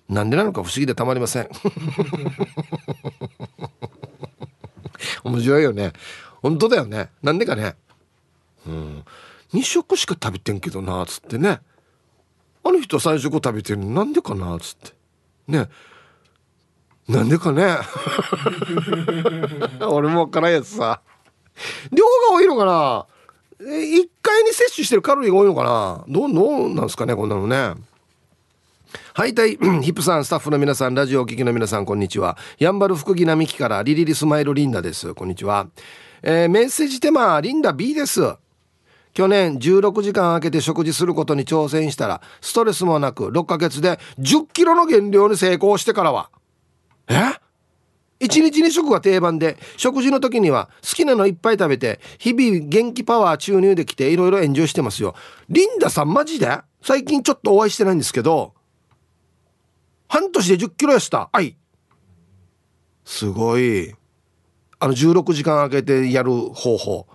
[0.08, 1.48] なんでなのか不思議でたまりません。
[5.22, 5.92] 面白いよね。
[6.42, 7.10] 本当だよね。
[7.22, 7.76] なんでかね。
[8.66, 9.04] うん。
[9.54, 11.60] 2食しか食べてんけどなっつってね。
[12.64, 14.92] あの人3食食べてるなんでかなつって。
[15.48, 15.68] ね。
[17.08, 17.76] なんでかね。
[19.86, 21.00] 俺も分からんやつさ。
[21.90, 23.06] 量が多いのかな。
[23.60, 26.04] 1回に摂取してるカロリーが多いのかな。
[26.08, 27.74] どうどうなんですかねこんなのね。
[29.14, 32.38] はいたい ヒップさんスタッフの皆さんラジオお聞きの皆さんこんにちは。
[32.58, 35.14] やんばる福木並木からリリリスマイルリンダです。
[35.14, 35.66] こんにちは、
[36.22, 38.20] えー、メッセージテーマリンダ B です。
[39.14, 46.30] 去年16時間空けて食事することに挑戦したらストレスもなく6ヶ月で10キロの減量に成功してからは。
[47.08, 47.14] え？
[48.20, 55.14] 一日2食が定番で食事の時には好きなのいっぱい食べて日々元気パワー注入できていろいろエンジョイしてますよ。
[55.48, 56.60] リンダさんマジで？
[56.80, 58.54] 最近ちょっとお会いしてないんですけど。
[60.08, 61.28] 半年で1 0キロ痩せた。
[61.32, 61.56] はい。
[63.04, 63.92] すごい。
[64.78, 67.06] あの16時間空けてやる方法。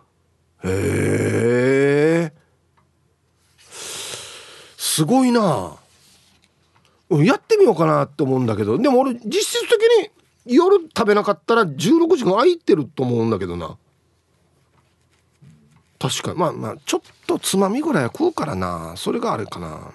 [0.63, 2.34] へえ
[4.78, 5.78] すごいな。
[7.10, 8.78] やってみようかなって思うんだけど。
[8.78, 13.78] でも俺実質的に夜食べなかったら16時間空いてると思うんだけどな。
[16.00, 16.39] 確かに。
[16.39, 18.96] まあまあちょっとつまみぐらいは食うからな。
[18.98, 19.93] それがあれかな。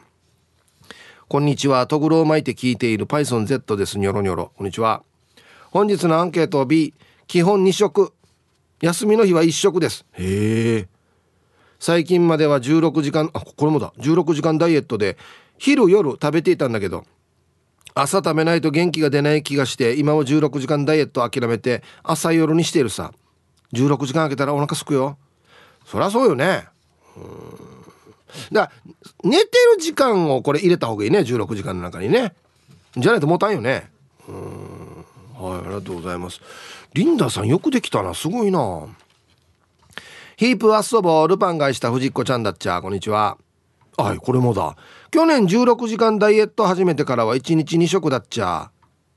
[1.28, 1.86] こんにちは。
[1.86, 3.98] トグロを巻いて聞いている PythonZ です。
[3.98, 4.52] ニョロニョロ。
[4.56, 5.02] こんにちは。
[5.70, 6.94] 本日のアンケート B
[7.26, 8.12] 基本2食
[8.82, 10.04] 休みの日は1食です。
[10.12, 10.88] へえ。
[11.78, 13.92] 最近までは16時間あこれもだ。
[13.98, 15.16] 16時間ダイエットで
[15.56, 17.04] 昼夜食べていたんだけど
[17.94, 23.12] 朝食べないと元気が出ない気がして今は16時間ダイエット諦めて朝夜にしているさ。
[23.72, 25.16] 16時間空けたらお腹すくよ。
[25.86, 26.64] そりゃそうよね。
[27.16, 27.24] うん。
[28.52, 28.72] だ
[29.22, 32.34] 寝てる時間をこれ入れた方がいいね16時間の中にね。
[32.96, 33.90] じゃないともたんよね。
[34.28, 34.92] うん。
[35.42, 36.40] はいありがとうございます
[36.94, 38.86] リンダさんよくできたなすごいな。
[40.36, 43.38] ヒープアッソボルパン返した藤子ちゃんだっちゃこんにちは。
[43.96, 44.76] はいこれもだ。
[45.10, 48.70] 去年16時間ダイエット始めてからは1日2食だっちゃ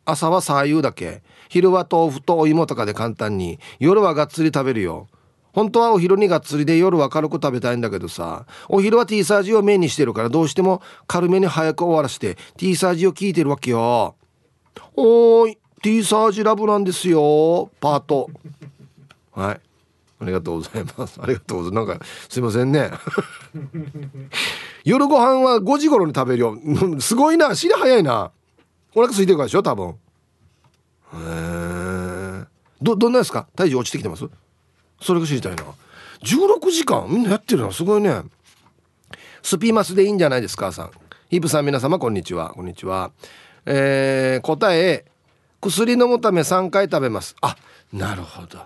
[0.06, 1.22] 朝は左右だけ。
[1.50, 3.60] 昼は豆腐とお芋とかで簡単に。
[3.80, 5.10] 夜はがっつり食べるよ。
[5.52, 8.46] 本当はお昼にがっつりで夜は軽く食べたいんだけどさ。
[8.70, 14.16] お昼は T サージをメインにしてるからどうしても軽めに早く終わらせて T サージを聞いてるわけよ。
[14.96, 15.58] おーい。
[15.86, 17.70] T サージラブなんですよ。
[17.80, 18.28] パート。
[19.34, 19.62] はい。
[20.20, 21.22] ありがとうございます。
[21.22, 21.88] ありがとうございます。
[21.88, 22.90] なんかすいませんね。
[24.84, 26.58] 夜ご飯は5時頃に食べるよ。
[27.00, 27.54] すごいな。
[27.54, 28.32] 尻早いな。
[28.96, 29.90] お腹空いてるからでしょ多分。
[29.90, 29.94] へ
[31.14, 32.46] え
[32.82, 33.48] どどんなですか？
[33.56, 34.28] 体重落ちてきてます？
[35.00, 35.66] それが知りたいな。
[36.24, 37.06] 16時間？
[37.08, 38.24] みんなやってるのすごいね。
[39.44, 40.92] スピーマスでいいんじゃないですかさん。
[41.30, 42.54] ヒープさん皆様こんにちは。
[42.56, 43.12] こんにちは。
[43.68, 45.06] えー、答え
[45.62, 47.36] 薬飲むため3回食べます。
[47.42, 47.56] あ
[47.92, 48.60] なるほど。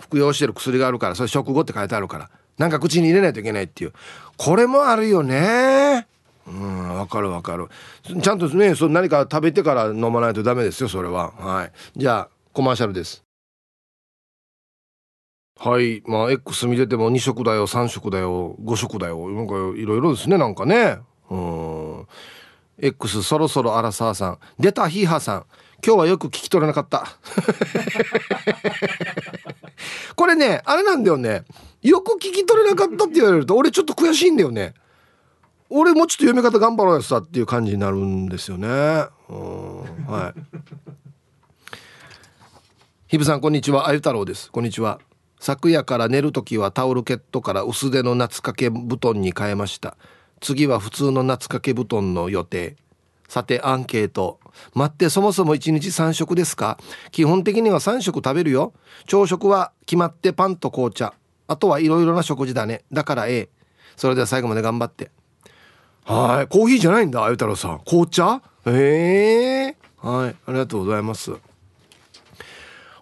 [0.00, 3.92] 服用してる薬があるからそれ食後って書いてあるからなんか口に入れないといけないっていう。
[4.36, 6.06] これもあるよね。
[6.46, 7.68] うんわかるわかる。
[8.22, 11.32] ちゃんとねそ何か食べてから飲まないとダメですよそれは。
[11.32, 11.72] はい。
[11.96, 13.24] じゃあコマーシャルです。
[15.56, 16.02] はい。
[16.06, 19.30] まあ X 見てても2食だよ3食だよ5食だよ。
[19.30, 20.98] なんかいろいろですねなんかね。
[21.30, 22.06] うん。
[22.78, 24.38] X そろそろアラサーさん。
[24.58, 25.46] 出たヒーハーさん。
[25.84, 27.04] 今日はよく聞き取れなかった。
[30.16, 31.44] これねあれなんだよね。
[31.82, 34.72] よく聞き取れなかったって言われると俺ちょっと悔しいんだよね。
[35.68, 38.66] 俺もちょっと読み方頑張ろうよさっていう感じになるんですよね。
[39.28, 40.40] うんはい。
[43.08, 43.86] ひぶさんこんにちは。
[43.86, 44.50] あゆ太郎です。
[44.50, 45.00] こんにちは。
[45.38, 49.98] 昨夜から寝る時はタオルケットから薄手の夏掛け布団に変えました。
[50.40, 52.76] 次は普通の夏掛け布団の予定。
[53.28, 54.40] さてアンケート。
[54.74, 56.78] 待ってそもそも1日3食ですか？
[57.10, 58.72] 基本的には3食食べるよ。
[59.06, 61.14] 朝食は決まってパンと紅茶。
[61.46, 62.84] あとはいろいろな食事だね。
[62.92, 63.48] だから A
[63.96, 65.10] それでは最後まで頑張って。
[66.04, 66.48] はい。
[66.48, 67.80] コーヒーじゃないんだあゆ太郎さん。
[67.84, 68.42] 紅茶？
[68.66, 69.76] ええ。
[70.02, 70.36] ー、はい。
[70.46, 71.32] ありがとうございます。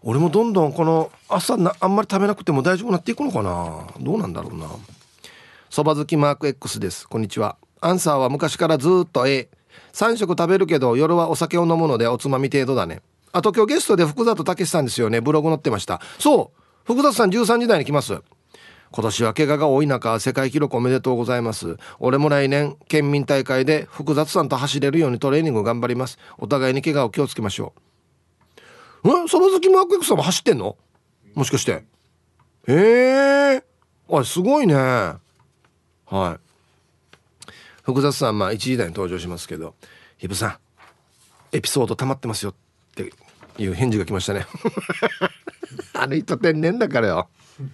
[0.03, 3.87] 俺もどんどんこの朝なあんまり食べなくても大丈夫になっていくのかな。
[4.01, 4.67] どうなんだろうな。
[5.71, 7.09] そば好きマーク X です。
[7.09, 7.57] こんにちは。
[7.81, 9.49] アンサーは昔からずっと A
[9.93, 13.03] 3食食べるけど夜はお酒を飲むのでおつまみ程度だね。
[13.33, 15.21] あと今日ゲストで福里武さんですよね。
[15.21, 16.01] ブログ載ってました。
[16.19, 16.63] そう。
[16.85, 18.21] 福里さん13時台に来ます。
[18.91, 21.79] 今年は怪我が多い中世界記録おめでとうございます。
[21.99, 26.19] 俺も来年県民大会で福里さんと走れるようにトレーニング頑張ります。
[26.37, 27.73] お互いに怪我を気をつけましょ
[29.05, 29.09] う。
[29.09, 29.29] え？
[29.29, 30.77] そば好きマーク X さんも走ってんの？
[31.35, 31.85] もしかして。
[32.69, 33.65] へえ。
[34.11, 34.75] あすごいね。
[34.75, 35.19] は
[36.13, 36.41] い。
[37.83, 39.75] 福雑さんまあ1時台に登場しますけど
[40.16, 40.57] 「ひぶさん
[41.53, 42.55] エピソード溜まってますよ」っ
[42.95, 43.12] て
[43.59, 44.47] いう返事が来ましたね。
[45.95, 47.29] あの人天然だからよ。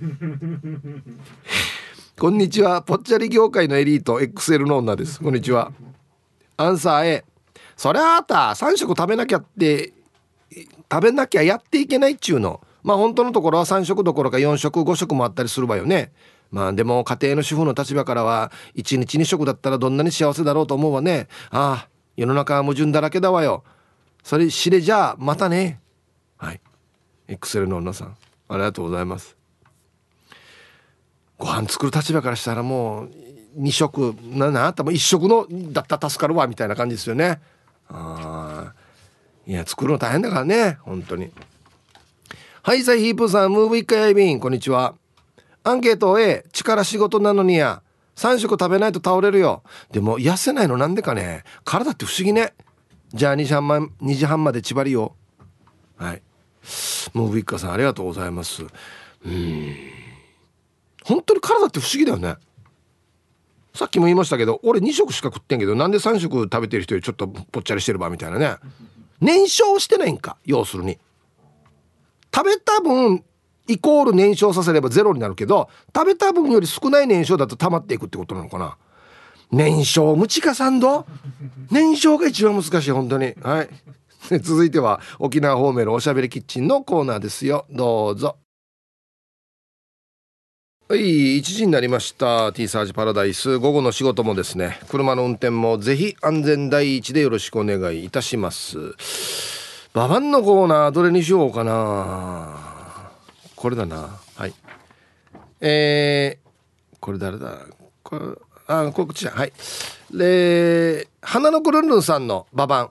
[2.19, 2.83] こんにちは。
[2.83, 5.21] ぽっちゃり業界のエリート XL の女です。
[5.21, 5.73] こんにちは。
[6.57, 7.25] アンサー A
[7.77, 9.93] そりゃあた3食食べなきゃって
[10.91, 12.61] 食べなきゃやっていけないっちゅうの。
[12.83, 16.13] まあ本当のところは3食どころか4食5食もあったりするわよね。
[16.51, 21.29] まあでも家庭の主婦の立場からは1日2食だったらどんなに幸せだろうと思うわね。
[21.51, 23.65] ああ世の中は矛盾だらけだわよ。
[24.23, 25.81] それ知れじゃあまたね。
[26.37, 26.61] はい。
[27.29, 28.17] XL の女さん
[28.49, 29.37] ありがとうございます。
[31.37, 33.11] ご飯作る立場からしたらもう
[33.61, 37.41] 2食ななたも1食のだったら助かるわみたいな感じですよね。
[37.89, 38.75] ああ。
[39.47, 41.31] いや作るの大変だからね本当に。
[42.63, 44.95] はいさあヒープさんムーブ一回やいびんこんにちは。
[45.65, 47.83] アンケート A 力仕事なのにや。
[48.17, 49.63] 3食食べないと倒れるよ。
[49.93, 51.45] でも痩せないのなんでかね。
[51.65, 52.53] 体って不思議ね。
[53.15, 55.15] じゃあ2時半ま ,2 時半まで縛りよ
[55.97, 56.23] はい。
[57.15, 58.65] ムーブイッカさんありがとうございます。
[59.25, 59.77] うん。
[61.05, 62.37] 本当に体って不思議だよね。
[63.73, 68.57] さっきも言いましたけど俺2食しか食ってんけどなんで3食食べてる人よりちょっとぽっちゃりしてるばみたいなね。
[69.21, 70.99] 燃焼してないんか要するに。
[72.35, 73.25] 食べた分
[73.69, 78.77] イコール燃焼させればゼロになるけど食べた分より少ない燃焼だと溜まっていくってことなのかな。
[79.51, 81.07] 燃焼無知かサンド？
[81.71, 83.35] 燃焼が一番難しい本当に。
[83.43, 83.69] はい。
[84.41, 87.67] 続いては沖縄方面のおしゃべりキッチンのコーナーですよ。
[87.71, 88.37] どうぞ。
[90.89, 92.51] はい1時になりました。
[92.53, 93.59] T サージパラダイス。
[93.59, 98.79] 午後の仕事もですね車の運転もぜひ安全第一でよろしくお願いいたします。
[99.93, 102.68] ババンのコーナーどれにしようかな。
[103.59, 104.21] これだな。
[104.37, 104.55] はい。
[105.61, 107.59] えー、これ誰だ？
[108.05, 108.25] これ
[108.69, 109.53] あこっちはい。
[110.17, 112.91] で花の子ルンルンさんのババン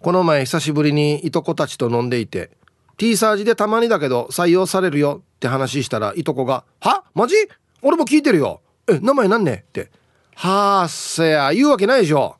[0.00, 2.50] この前久しぶりにいとこたちと飲んでいて
[2.96, 7.04] T サージでたまにだけど採用されるよって話したらいとこが「は？
[7.14, 7.34] マジ？
[7.82, 9.90] 俺も聞いてるよえ名前なんね?」って
[10.34, 12.36] 「はあせや言うわけないでしょ」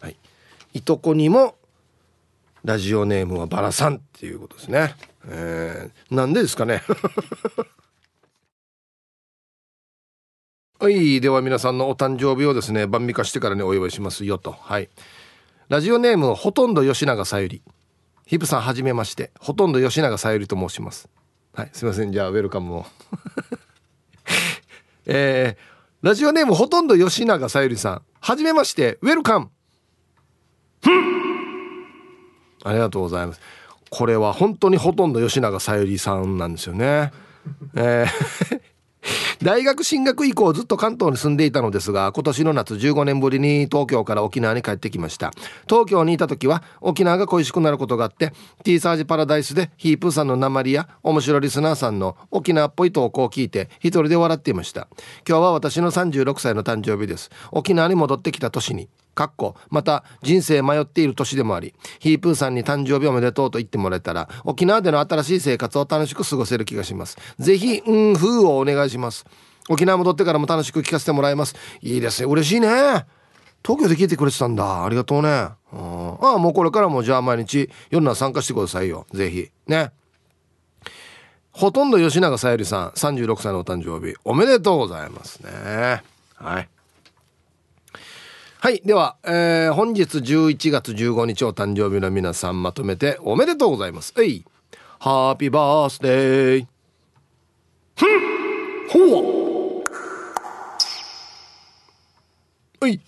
[0.00, 0.16] はい。
[0.74, 1.56] いとこにも
[2.64, 4.94] ラジオネームはバラさんっていうことですね。
[5.28, 6.82] えー、なんでですかね。
[10.78, 14.52] はいでは皆さんのお誕生日をですね晩御化してからにお祝いしますよと。
[14.52, 14.90] はい。
[15.68, 17.62] ラジオネームほとんど吉永さゆり。
[18.26, 19.30] ヒプさんはじめまして。
[19.40, 21.08] ほとんど吉永さゆりと申します。
[21.54, 22.12] はいすいません。
[22.12, 22.86] じゃあウェルカムを。
[25.06, 28.02] えー、ラジオネームほとんど吉永さゆりさん。
[28.20, 28.98] はじめまして。
[29.00, 29.50] ウェルカム。
[32.64, 33.40] ありがとうございます。
[33.90, 37.12] これは本当にほとんど吉永小百合さんなんですよね。
[37.74, 38.76] えー
[39.42, 45.32] 大学進学以降ずっと関東に住んでいたのですが今年の夏15年ぶりに東京から沖縄に帰ってきました。
[45.68, 48.32] 東京にいた時は沖縄が恋しくなることがあって
[48.64, 54.88] T サージパラダイスでヒープーさんの鉛や面白リスナーさんの沖縄っぽい投稿を聞いて一人で笑っていました。
[55.28, 57.30] 今日は私の36歳の誕生日です。
[57.52, 58.88] 沖縄に戻ってきた年に。
[59.16, 67.16] かっこまた人生迷っている年でもありヒープーさんに誕生日おめでとうと言ってもらえたら沖縄での新しい生活を楽しく過ごせる気がします。
[67.38, 69.24] ぜひうん風をお願いします。
[69.70, 71.56] 沖縄戻ってからも楽しく聞かせてもらいます。
[71.80, 72.30] いいですね。
[72.30, 72.68] 嬉しいね。
[73.64, 74.84] 東京で聞いてくれてたんだ。
[74.84, 75.28] ありがとうね。
[75.28, 79.06] ああもうこれからもじゃあ毎日夜な参加してくださいよ。
[79.14, 79.50] ぜひ。
[79.66, 79.92] ね。
[81.52, 86.02] ほとんど吉永さゆりさん36歳のお誕生日おめでとうございますね。
[86.34, 86.68] はい。
[88.66, 88.82] はい。
[88.84, 94.12] では、えー、本日11月15日お誕生日の皆さんまとめておめでとうございます。
[94.18, 94.44] えい。
[94.98, 96.66] ハッピーバースデー。
[97.94, 98.10] ふん
[98.88, 99.84] ほ
[102.80, 103.00] うい。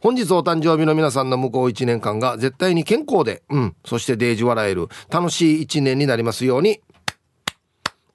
[0.00, 6.80] 本日お誕生日の皆さんの向こう1年間が絶対に健康で、うん、そしてデージ笑える楽しい1年になりますように。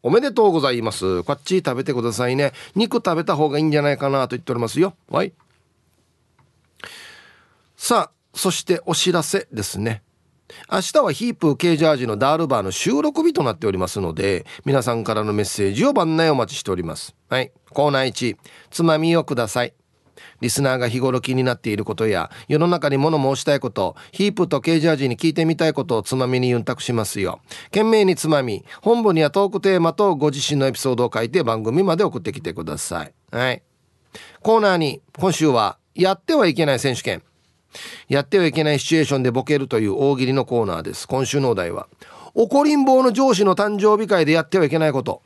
[0.01, 1.21] おめでとうございます。
[1.21, 2.53] こっち食べてくださいね。
[2.73, 4.95] 肉食べた方がいいんじゃないかなと言っておりますよ。
[5.11, 5.33] はい。
[7.81, 10.03] さあそしてお知らせですね。
[10.69, 17.15] 明日はヒープ K ジャージのダールバーの収録日となっておりますので皆さんからのメッセージを番内お待ちしております。
[17.29, 17.53] はい。
[17.69, 18.37] コーナー1
[18.69, 19.73] つまみをください。
[20.41, 27.39] リスナーが日頃気になっていることや世の中に物申したいことヒープとケージャージに聞いてみたいことをつまみにユンタクしますよ。
[27.71, 33.13] 懸命につまみ本部にはトークテーマとご自身のエピソードを書いて番組まで送ってきてください。
[33.31, 33.63] はい。
[34.41, 37.23] コーナーに今週はやってはいけない選手権。
[38.07, 41.07] やってはいけないシチュエーションでボケるという大喜利のコーナーです。
[41.07, 41.87] 今週のお題は
[42.33, 45.21] 怒りん坊の上司の誕生日会でやってはいけないこと。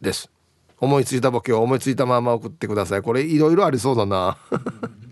[0.00, 0.30] です。
[0.78, 3.02] 思いついたボケを思いついたまま送ってください。
[3.02, 4.36] これいろいろありそうだな。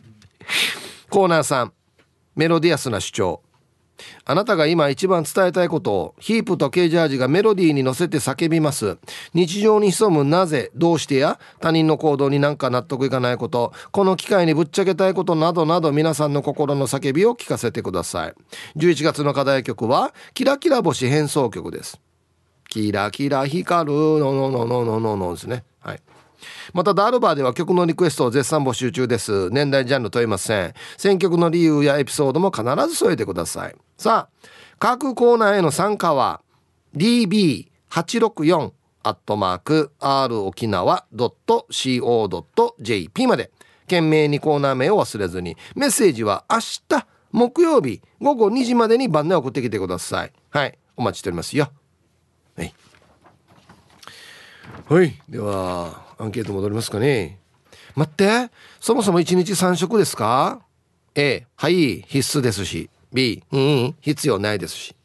[1.08, 1.72] コーナーさん
[2.36, 3.40] メロディアスな主張。
[4.24, 8.98] あなたが今一番伝えたいことをヒープとケージャージがメロディーに乗せて叫びます。
[9.34, 18.34] 日常に潜むなぜどうしてや他人の行動になんか納得いかないことこの機会にぶっちゃけたいことなどなど皆さんの心の叫びを聞かせてください。
[18.76, 22.00] 11月の課題曲はキラキラ星変奏曲です。
[22.68, 25.64] キラキラ光るのののののののですね。
[26.72, 29.50] またダールバーでは曲のリクエストを絶賛募集中です。
[29.50, 30.74] 年代ジャンル問いません。
[30.96, 33.74] 選曲の理由やエピソードも必ず添えてください。
[33.96, 36.42] さあ各コーナーへの参加は
[36.96, 43.50] db864 アットマーク r 沖縄 .co.jp まで。
[43.84, 46.58] 懸命にコーナー名を忘れずにメッセージは明
[46.88, 50.32] 日木曜日午後2時までに番内送ってきてください。
[50.50, 51.70] はいお待ちしておりますよ。
[52.56, 52.74] はい。
[54.88, 55.20] はい。
[55.28, 57.38] ではアンケート戻りますかね。
[57.94, 58.50] 待って。
[58.80, 60.60] そもそも1日3食ですか
[61.14, 62.90] ？A はい必須ですし。
[63.12, 64.96] B うん必要ないですし。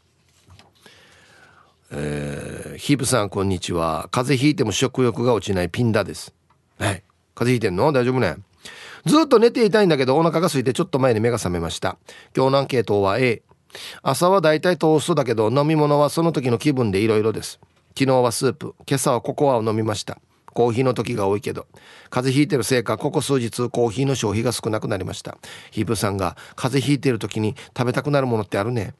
[1.92, 4.08] えー、ヒープさんこんにちは。
[4.12, 6.34] 風邪ひいても食欲が落ちないピンダです。
[6.78, 7.04] はい。
[7.36, 7.92] 風邪ひいてんの？
[7.92, 8.38] 大丈夫ね。
[9.06, 11.98] ずっと寝ていたいんだけどお腹が空いてちょっと前に目が覚めました。
[12.36, 13.42] 今日のアンケートは A
[14.02, 17.60] 朝はだいたいトーストだけど飲み物はその時の気分でいろいろです。
[17.98, 18.76] 昨日はスープ。
[18.88, 20.20] 今朝はココアを飲みました。
[20.54, 21.68] コーヒーの時が多いけど
[22.10, 25.38] 風邪ひいてるせいかここ数日コーヒーの消費が少なくなりました。
[25.72, 28.94] ヒープさんが風邪ひいてる時に食べたくなるものってあるね。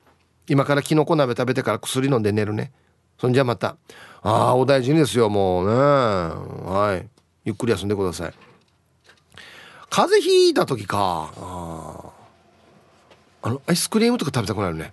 [0.48, 2.72] 今からキノコ鍋食べてから薬飲んで寝るね。
[3.20, 3.78] そんじゃまた
[4.22, 5.74] ああお大事にですよもうね。
[5.76, 7.08] はい。
[7.46, 8.34] ゆっくり休んでください。
[9.90, 11.32] 風邪ひいた時か。
[11.36, 12.12] あ
[13.42, 14.92] あのアイスクリームとか食べたくなるね。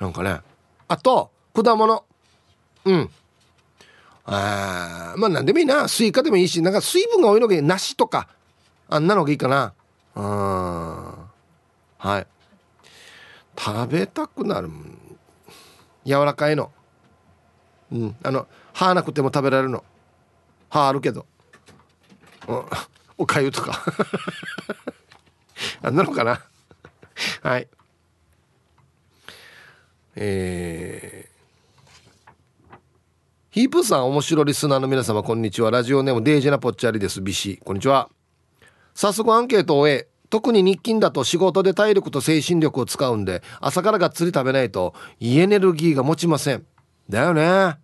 [0.00, 0.40] なんかね。
[0.88, 2.04] あと果物。
[2.84, 3.10] うん。
[4.30, 5.88] あまあ何でもいいな。
[5.88, 8.28] スイカでもいいしなんか水分が多いのがいい梨とか
[8.88, 9.72] あんなのがいいかな。
[10.14, 10.24] うん
[11.98, 12.26] はい。
[13.58, 14.68] 食べたくなる
[16.04, 16.70] 柔らかいの。
[17.90, 18.16] うん。
[18.22, 19.82] あの歯なくても食べられるの。
[20.68, 21.24] 歯あるけど、
[22.46, 22.64] うん、
[23.16, 23.82] おかゆとか。
[25.82, 26.42] あんなのかな。
[27.42, 27.68] はい。
[30.16, 31.37] えー、
[33.58, 35.72] ヒープさん面白リスナーの皆様こんにちは。
[35.72, 37.20] ラジオネームデイジェナポッチャリです。
[37.20, 37.56] ビシ。
[37.64, 38.08] こんにちは。
[38.94, 46.64] 早速アンケートを終え特に日勤だと仕事で体力と精神力を使うんで朝からがっつり食べないとエネルギーが持ちません。
[47.08, 47.78] だよね。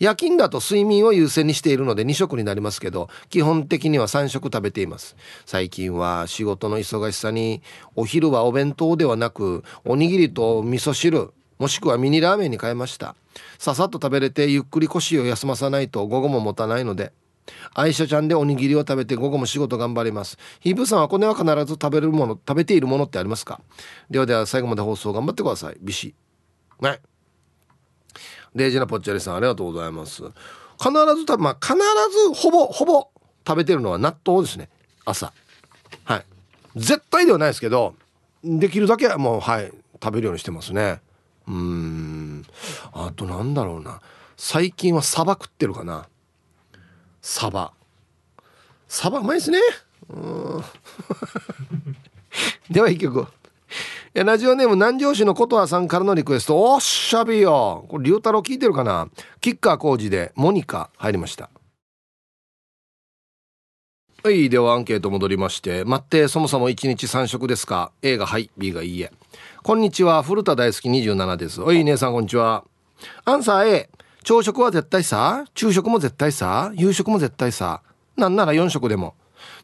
[0.00, 5.14] 夜勤だと睡眠を優先にしているので2食になりますけど基本的には3食食べています。
[5.46, 7.62] 最近は仕事の忙しさに
[7.94, 13.14] お昼はお弁当ではなくおにぎりと味噌汁もしくはミニラーメンに変えました。
[13.58, 17.12] ささっと食べれてゆっくり腰を休まさないと午後も持たないので。
[17.74, 20.38] 愛車ちゃんでおにぎりを食べて午後も仕事頑張ります。
[20.60, 23.60] ヒープさんはこれは必ず食べるもの食べているものってありますか？
[24.08, 25.76] ではでは最後まで放送頑張ってください。
[25.80, 26.14] ビシ
[26.80, 27.00] はい
[28.54, 30.22] デイジーなぽっちゃりさんありがとうございます。
[30.22, 33.08] 必ずたまあ必ずほぼほぼ
[33.46, 34.70] 食べてるのは納豆ですね。
[35.04, 35.32] 朝。
[36.04, 36.24] はい。
[36.76, 37.94] 絶対ではないですけど
[38.44, 41.00] できるだけもうはい食べるようにしてますね。
[41.50, 42.44] うん。
[42.92, 44.00] あとなんだろうな。
[44.36, 46.08] 最近はサバ食ってるかな。
[47.20, 47.72] サバ。
[48.86, 49.58] サバうまいですね。
[50.08, 50.64] うん。
[52.70, 53.26] では一曲。
[54.14, 56.72] ラジオネーム南城市の琴葉さんからのリクエスト。
[56.72, 57.84] おっしゃびよ。
[57.88, 59.08] これ龍太郎聞いてるかな。
[59.40, 61.50] キッカー工事でモニカ入りました。
[64.22, 64.48] はい。
[64.48, 65.84] ではアンケート戻りまして。
[65.84, 68.50] 待ってそもそも1日3食ですか？A がはい。
[68.56, 69.12] B がいいえ。
[69.62, 70.22] こんにちは。
[70.22, 71.60] 古田大好き27です。
[71.60, 72.64] おい姉さんこんにちは。
[73.26, 73.90] アンサー A
[74.24, 75.44] 朝食は絶対さ。
[75.54, 76.72] 昼食も絶対さ。
[76.74, 77.82] 夕食も絶対さ。
[78.16, 79.14] なんなら4食でも。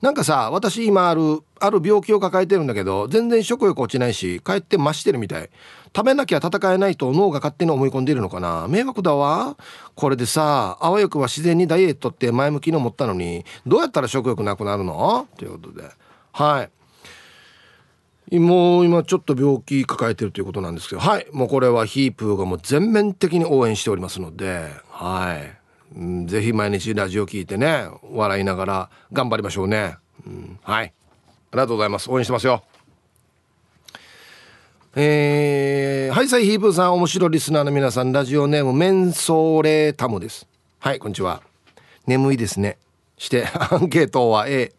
[0.02, 5.48] なんかさ私今あるある病気を抱えてるんだけど全然食欲落ちないしかえって増してるみたい。
[5.96, 8.68] 食べなきゃ戦えないと脳が勝手に思い込んでいるのかな。
[8.68, 9.56] 迷惑だわ。
[9.94, 15.26] これでさあわよくは自然にダイエットって前向きに思ったのにどうやったら食欲なくなるの？
[15.38, 15.88] ということで。
[16.32, 16.70] はい。
[18.30, 21.00] 今ちょっと病気抱えてるということなんですけど。
[21.00, 21.26] はい。
[21.32, 24.66] もうこれはヒープーがもう全面的に応援しておりますので。
[24.90, 25.66] はい。
[26.26, 29.96] ぜひ毎日ラジオ聞いてね笑いながら頑張りましょうね、
[30.26, 30.86] うん、はい。
[30.86, 30.90] あ
[31.52, 32.10] りがとうございます。
[32.10, 32.62] 応援してますよ。
[34.98, 40.46] えー、はいサイヒープーさん面白いリスナーの皆さんラジオネームメンソーレタムです。
[40.78, 41.42] はいこんにちは。
[42.06, 42.78] 眠いですね。
[43.18, 44.72] してアンケートは A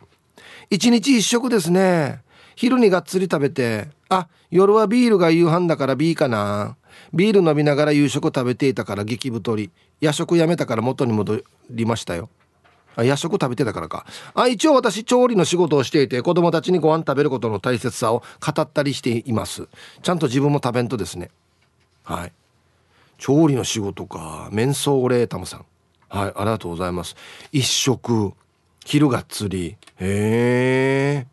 [0.70, 2.22] 一日一食ですね。
[2.58, 6.76] 昼にがっつり食べてあ夜はビールが夕飯だから B かな。
[7.14, 9.70] ビール飲みながら夕食食べていたから激太り。
[10.02, 12.30] 夜食やめたから元に戻りましたよ。
[12.96, 14.08] あ夜食食べてたからか。
[14.34, 19.68] あ一応私調理の仕事をしていて子供たちにご飯食べることの大切さを語ったりしています。
[20.02, 21.30] ちゃんと自分も食べんとですね。
[22.04, 22.32] はい。
[23.20, 24.50] 調理の仕事か。
[24.52, 25.66] メンソーレータムさん。
[26.10, 27.16] はいありがとうございます。
[27.52, 28.34] 一食
[28.86, 29.76] 昼がっつり。
[30.00, 31.28] へえ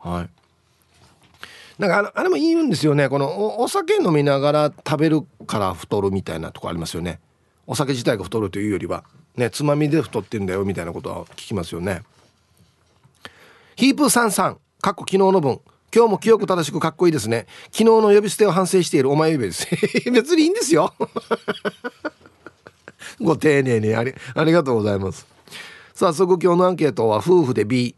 [0.00, 0.39] はい。
[1.80, 3.08] なんかあのあれも言うんですよね。
[3.08, 7.20] このお酒飲みながら食べるから太るみたいなとこありますよね。
[7.66, 9.02] お酒自体が太るというよりは
[9.34, 12.02] ねつまみで太ってんだよみたいなことは聞きますよね。
[13.76, 15.58] ヒープさんさんかっこ昨日の分。
[15.92, 17.46] 今日も記憶正しくかっこいいですね。
[17.72, 19.66] 昨日の呼び捨てを反省しているお前呼びです。
[20.12, 20.92] 別にいいんですよ。
[23.18, 23.94] ご丁寧に。
[23.94, 25.26] ありありがとうございます。
[25.94, 27.94] 早速今日のアンケートは夫婦で B1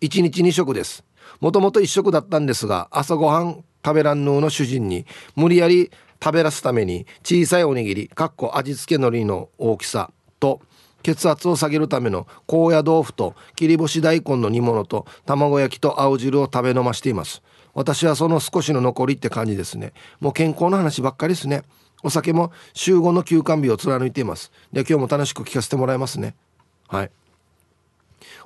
[0.00, 1.05] 日2食です。
[1.40, 5.06] もともと一食だったんですが朝ごはん食べらんぬの主人に
[5.36, 5.90] 無理やり
[6.22, 10.10] 食べらすために小さいおにぎりかっこ味付け海苔の大きさ
[10.40, 10.60] と
[11.02, 17.42] 血圧を下げるための高野豆腐と切り干し大根の煮物と卵焼きと青汁を食べ飲ましています。
[17.74, 19.92] 私はその少しの残りって感じですね。
[20.18, 21.62] もう健康の話ばっかりですね。
[22.02, 24.50] お酒も週5の休館日を貫いています。
[24.72, 26.34] で今日も楽しく聞かせてもらいますね。
[26.88, 27.10] はい。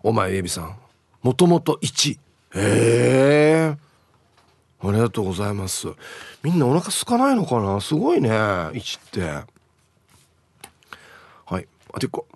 [0.03, 0.77] お前エビさん
[1.23, 2.19] もともと1
[2.55, 3.77] へえ
[4.83, 5.89] ありがとうございます。
[6.43, 7.81] みんなお腹空かないのかな？
[7.81, 9.21] すごいね1って。
[11.45, 12.27] はいあと1個。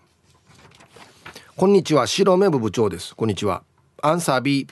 [1.57, 3.17] こんにちは白目部部長です。
[3.17, 3.62] こんにちは。
[4.03, 4.69] アンサー B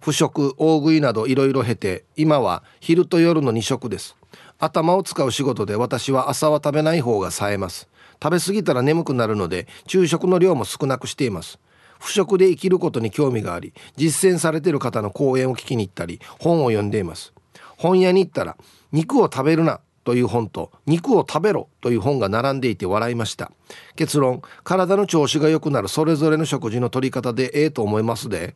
[0.00, 4.16] 不食大食いなどいろいろ経て今は昼と夜の2食です。
[4.58, 7.88] 頭を使う仕事で私は朝は食べない方が冴えます。
[8.22, 11.60] 食べ過ぎたら眠くなるので昼食の量も少なくしています。
[11.98, 17.32] 不食で生きることに興味があり実践されている方の講演を聞きに行ったり本を読んでいます。
[17.76, 18.56] 本屋に行ったら
[18.92, 23.52] 肉を食べるなという本と肉を食べろという本が並んでいて笑いました。
[23.94, 28.54] 結論体の調子が良くなるそれぞれの食事の取り方でええと思いますで。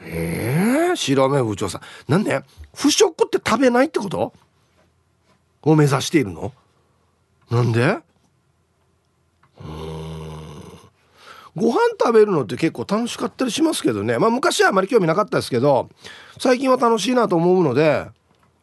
[0.00, 0.92] ええ？
[0.92, 1.80] ー、白目部長さん。
[2.10, 2.42] なんで
[2.74, 4.32] 不食って食べないってこと？
[5.62, 6.52] を目指しているの？
[7.50, 7.98] なんで？
[9.60, 9.97] うん
[11.58, 14.18] ご飯食べるのって結構楽しかったりしますけどね。
[14.18, 15.88] まあ昔はあまり興味なかったですけど
[16.38, 18.06] 最近は楽しいなと思うので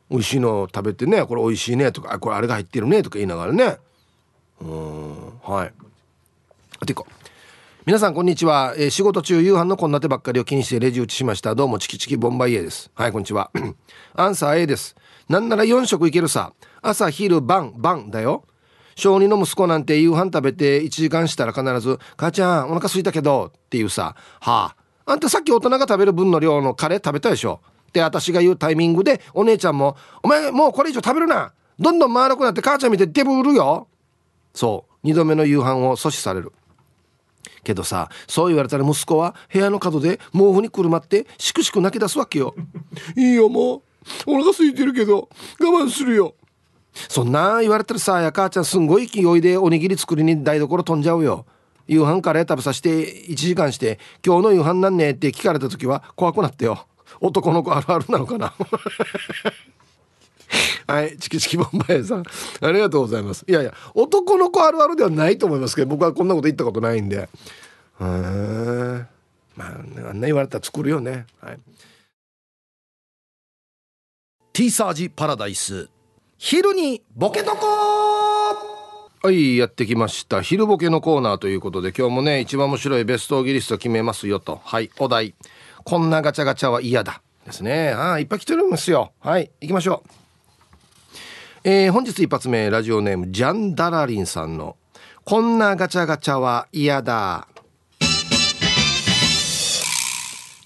[0.09, 3.77] 美味しいの食べてねこれ美味しいねとかこれあれが入ってるねとか言いながらね。
[4.61, 5.73] うんはい。
[6.79, 7.03] あてか
[7.85, 11.53] 皆さんこんにちは、えー、仕事中夕飯の献立ばっかりを気にしてレジ打ちしました。
[11.53, 12.89] どうもチキチキボンバイエです。
[12.95, 13.51] はいこんにちは。
[14.15, 14.95] アンサー A です。
[15.29, 16.53] なんなら4食いけるさ。
[16.81, 18.43] 朝昼晩晩だよ。
[18.95, 24.75] 小児の息子なんて夕飯食べて1時間したら必ず「母ちゃんお腹すいたけど」っていうさ「はあ。
[25.07, 31.53] あんたさっき大人が食べる分の量のカレー食べたでしょ」って私が言うタイミングでお姉ちゃんも「お前もうこれ以上食べるな。
[31.77, 33.87] どんどん丸くなって母ちゃん見てデブるよ」
[34.53, 35.07] そう。
[35.07, 36.53] 2度目の夕飯を阻止される。
[37.65, 42.55] けどさそう言われたら息子は部屋の角で毛布にくるまってしくしく泣き出すわけよ
[43.17, 43.81] いいよもう。
[44.27, 45.29] お腹空いてるけど
[45.59, 46.35] 我慢するよ。
[47.09, 51.45] そんな言われてるさや母ちゃんすんごい勢いでおにぎり作りに台所飛んじゃうよ。
[51.87, 56.87] 夕飯カレー食べさせて1時間して「今日の夕飯なんね?」って聞かれた時は怖くなってよ。
[57.21, 58.53] 男の子あるあるなのかな。
[60.87, 62.23] はいチキチキボンバイさん。
[62.61, 63.45] ありがとうございます。
[63.47, 67.17] いやいや男の子あるあるではないと思いますけど僕はこんなこと言ったことないんで。
[67.17, 67.27] へ
[68.01, 69.05] え
[69.55, 69.67] まあ
[70.09, 71.25] あんな言われたら作るよね。
[71.41, 71.59] はい。
[74.53, 75.89] T サージパラダイス。
[76.47, 77.65] 昼にボケとこ
[79.23, 80.43] はいやってきました。
[80.43, 84.61] 昼ボケのコーナーということで今日もね一番面白いベストギリスト決めますよと。
[84.63, 85.33] はいお題。
[85.83, 87.23] こんなガチャガチャは嫌だ。
[87.47, 87.93] ですね。
[87.93, 89.11] あいっぱい来てるんですよ。
[89.21, 90.09] はい行きましょう。
[91.63, 94.77] えー、本日一発目ラジオネームジャンダラリンさんの
[95.23, 97.47] こんなガチャガチャは嫌だ。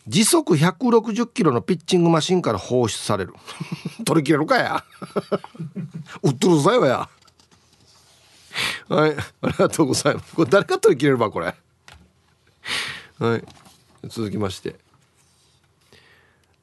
[0.09, 3.35] 時速160キロのピッチングマシンから放出される。
[4.05, 4.83] 取り切れるかや。
[6.23, 7.07] 売っとるぞよや。
[8.89, 10.33] はいありがとうございます。
[10.33, 11.53] これ誰が取り切れるばこれ。
[13.19, 13.43] はい
[14.07, 14.79] 続きまして。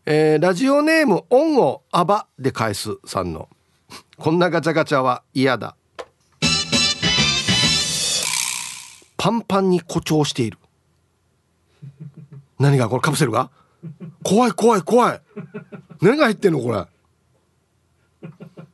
[0.06, 3.48] えー、ラジオネーム「オンをあば」で返すさんの
[4.18, 5.76] 「こんなガチャガチャは嫌だ」
[9.16, 10.58] パンパンに誇張している。
[12.58, 13.50] 何がこれカプセルが？
[14.22, 15.20] 怖い怖い怖い。
[16.00, 16.60] 何が入ってんの？
[16.60, 16.84] これ。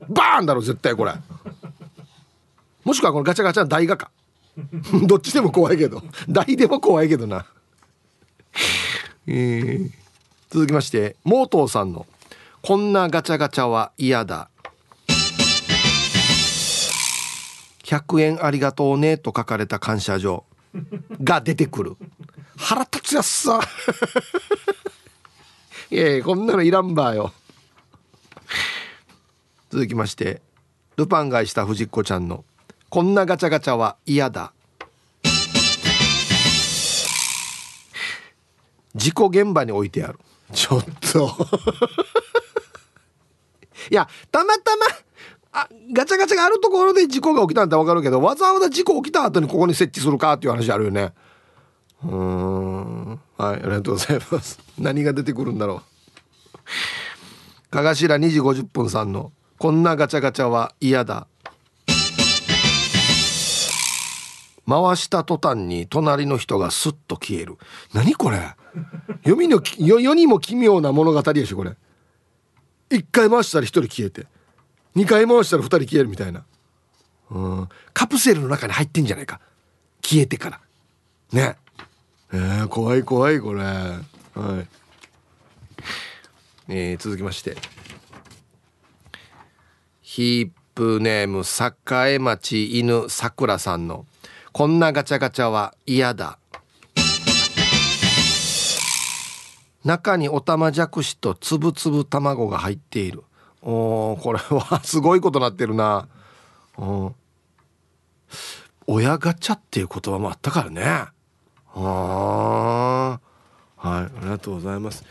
[0.08, 1.12] バーンだろ絶対これ。
[2.84, 4.10] もしくはこのガチャガチャの台画か。
[5.06, 6.02] どっちでも怖いけど。
[6.28, 7.46] 台でも怖いけどな。
[9.26, 9.90] えー、
[10.50, 12.06] 続きましてモートーさんの
[12.60, 14.50] 「こんなガチャガチャは嫌だ」
[17.84, 20.44] 100円ありがとうねと書かれた感謝状。
[21.22, 21.96] が出てくる。
[22.56, 23.60] 腹立つやつさ。
[25.90, 27.32] いやいやこんなのいらんばよ。
[29.70, 30.42] 続きまして
[30.96, 32.44] ルパン買いした藤子ちゃんの
[32.90, 34.52] 「こんなガチャガチャは嫌だ」
[38.94, 40.18] 事故現場に置いてある。
[40.52, 41.34] ちょっと。
[43.90, 44.86] いやたまたま
[45.52, 51.12] あガチャガチャがあるところで事故が起きたんだ分かるけどわざわざ事故起きた後にここに設置するかっていう話あるよね。
[52.04, 53.10] うん。
[53.10, 54.58] はいありがとうございます。
[54.78, 55.82] 何が出てくるんだろ
[57.68, 57.70] う。
[57.70, 61.26] かがしら2時50分さんの「こんなガチャガチャは嫌だ」
[64.68, 67.58] 回した途端に隣の人がスッと消える。
[67.92, 68.54] 何これ。
[69.24, 71.76] 読みの世にも奇妙な物語でしょこれ。
[72.90, 74.26] 一回回したら一人消えて。
[74.94, 76.44] 二回回したら二人消えるみたいな。
[77.30, 77.68] うん。
[77.94, 79.40] カプセルの中に入ってんじゃないか。
[80.02, 80.60] 消えてから。
[81.32, 81.56] ね。
[82.32, 83.62] えー、怖い怖いこれ。
[83.62, 83.72] はい。
[86.68, 87.56] えー、続きまして。
[90.02, 94.04] ヒープネーム栄町犬さくらさんの
[94.52, 96.38] 「こんなガチャガチャは嫌だ」
[99.84, 103.24] 中におたまじゃくしとつぶつぶ卵が入っている。
[103.62, 106.08] おこれは すごいことなってるな。
[108.86, 111.06] 親ガチャっていう言葉もあったからね。
[111.74, 113.20] あ
[113.76, 115.04] はいありがとうございます。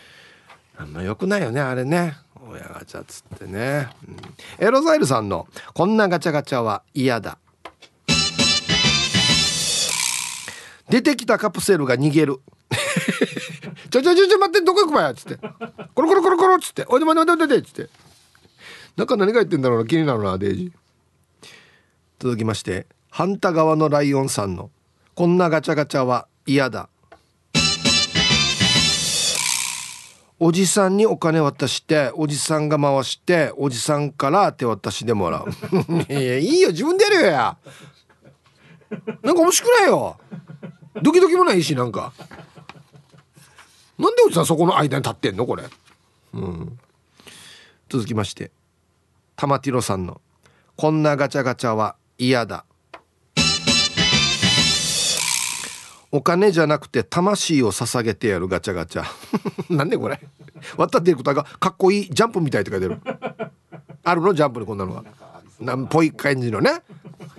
[0.77, 2.17] あんまよくないよねあれね。
[2.49, 7.37] 親ガチャっつってね、うん、エロザイルさんの「こんなガチャガチャは嫌だ」
[10.89, 12.41] 出てきたカプセルが逃げる。
[13.89, 15.37] ちょちょちょちょ待ってどこ行くばやっつって。
[15.95, 16.85] コロコロコロコロっつって。
[16.87, 18.00] おいで待って待って待ってっつって。
[18.97, 20.71] 中何が言ってんだろうな気になるなデイジー。
[22.19, 24.69] 続きまして反対側のライオンさんの
[25.15, 26.87] 「こんなガチャガチャは嫌だ」
[30.43, 35.47] おじさんにお金渡しておじさんが回しておじさんから手渡しでもらう。
[36.11, 37.57] いやいいよ自分でやるよや。
[39.21, 40.17] なんか面白くないよ。
[41.01, 42.11] ドキドキもないしなんか。
[43.99, 45.63] なんでおじさんそこの間に立ってんのこれ。
[46.33, 46.79] うん。
[47.89, 48.49] 続きまして
[49.35, 50.21] 玉ティロさんの
[50.77, 52.65] 「こんなガチャガチャは嫌だ」
[56.13, 59.05] お金じゃなくて魂を捧げてやるガチャガチャ。
[59.73, 60.19] なんでこれ？
[60.75, 62.99] 渡っていることがかっこいいジャンプみたいって書いてる。
[64.03, 64.33] あるの？
[64.33, 65.05] ジャンプにこんなのが
[65.61, 66.81] なんぽい感じのね。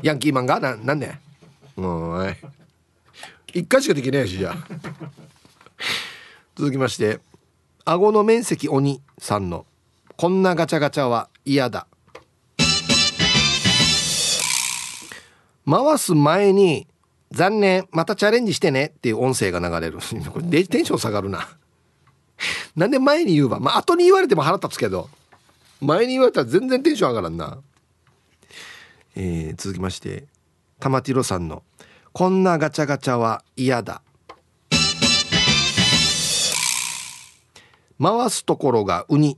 [0.03, 1.14] ヤンキーマンがななんで？
[1.76, 2.36] うん
[3.53, 4.55] 一回しかできないしじゃ
[6.57, 7.20] 続きまして
[7.84, 9.66] 顎の面積鬼さんの。
[10.17, 11.87] こんなガチャガチャは嫌だ。
[15.69, 16.87] 回す前に
[17.31, 19.99] 残念またチャレンジしてねっていう音声が流れる。
[20.33, 21.49] これテンション下がるな。
[22.77, 23.61] なんで前に言うわ？
[23.61, 25.09] まあ後に言われても腹立つけど。
[25.81, 27.59] 前に言われたら全然テンション上がらんな。
[29.17, 30.25] えー、続きまして
[30.79, 31.63] 玉ティロさんの
[32.15, 34.01] 「こんなガチャガチャは嫌だ」
[38.01, 39.37] 回すところがウニ。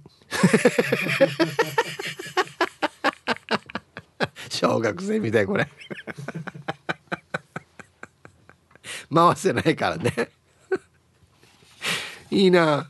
[4.49, 5.69] 小学生みたいこれ。
[9.13, 10.31] 回せないからね。
[12.31, 12.89] いいな。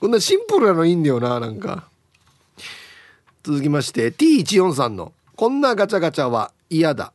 [0.00, 1.88] こんなシンプルなのいいんだよななんか。
[3.42, 7.12] 続きまして T143 の「こんなガチャガチャは嫌だ」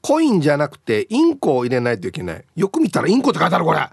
[0.00, 2.44] コインじゃなくてインコを入れないといけない。
[2.56, 3.86] よく見たらインコって書いてあるこれ。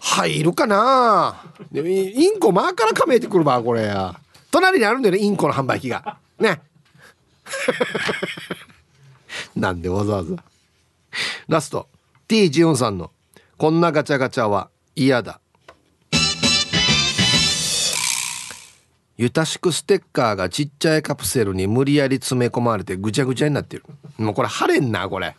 [0.00, 1.42] 入るかな。
[1.70, 3.82] でインコ前からかめてくるばこれ。
[3.82, 4.18] や
[4.50, 6.18] 隣にあるんだよねインコの販売機が。
[6.38, 6.60] ね。
[9.54, 10.36] なんでわざわざ。
[11.48, 11.88] ラスト。
[12.28, 13.10] T14 さんの
[13.58, 15.40] 「こんなガチャガチャは嫌だ」
[19.18, 23.84] ゆたしくステッカーがちっちゃいカプセルに無理やり詰め込まれてぐちゃぐちゃになってる。
[24.16, 25.36] もうこれ晴れんなこれ。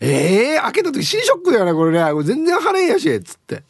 [0.00, 2.12] ええー、開けた時新ショックだよねこれね。
[2.12, 3.62] これ全然晴れんやしっつって。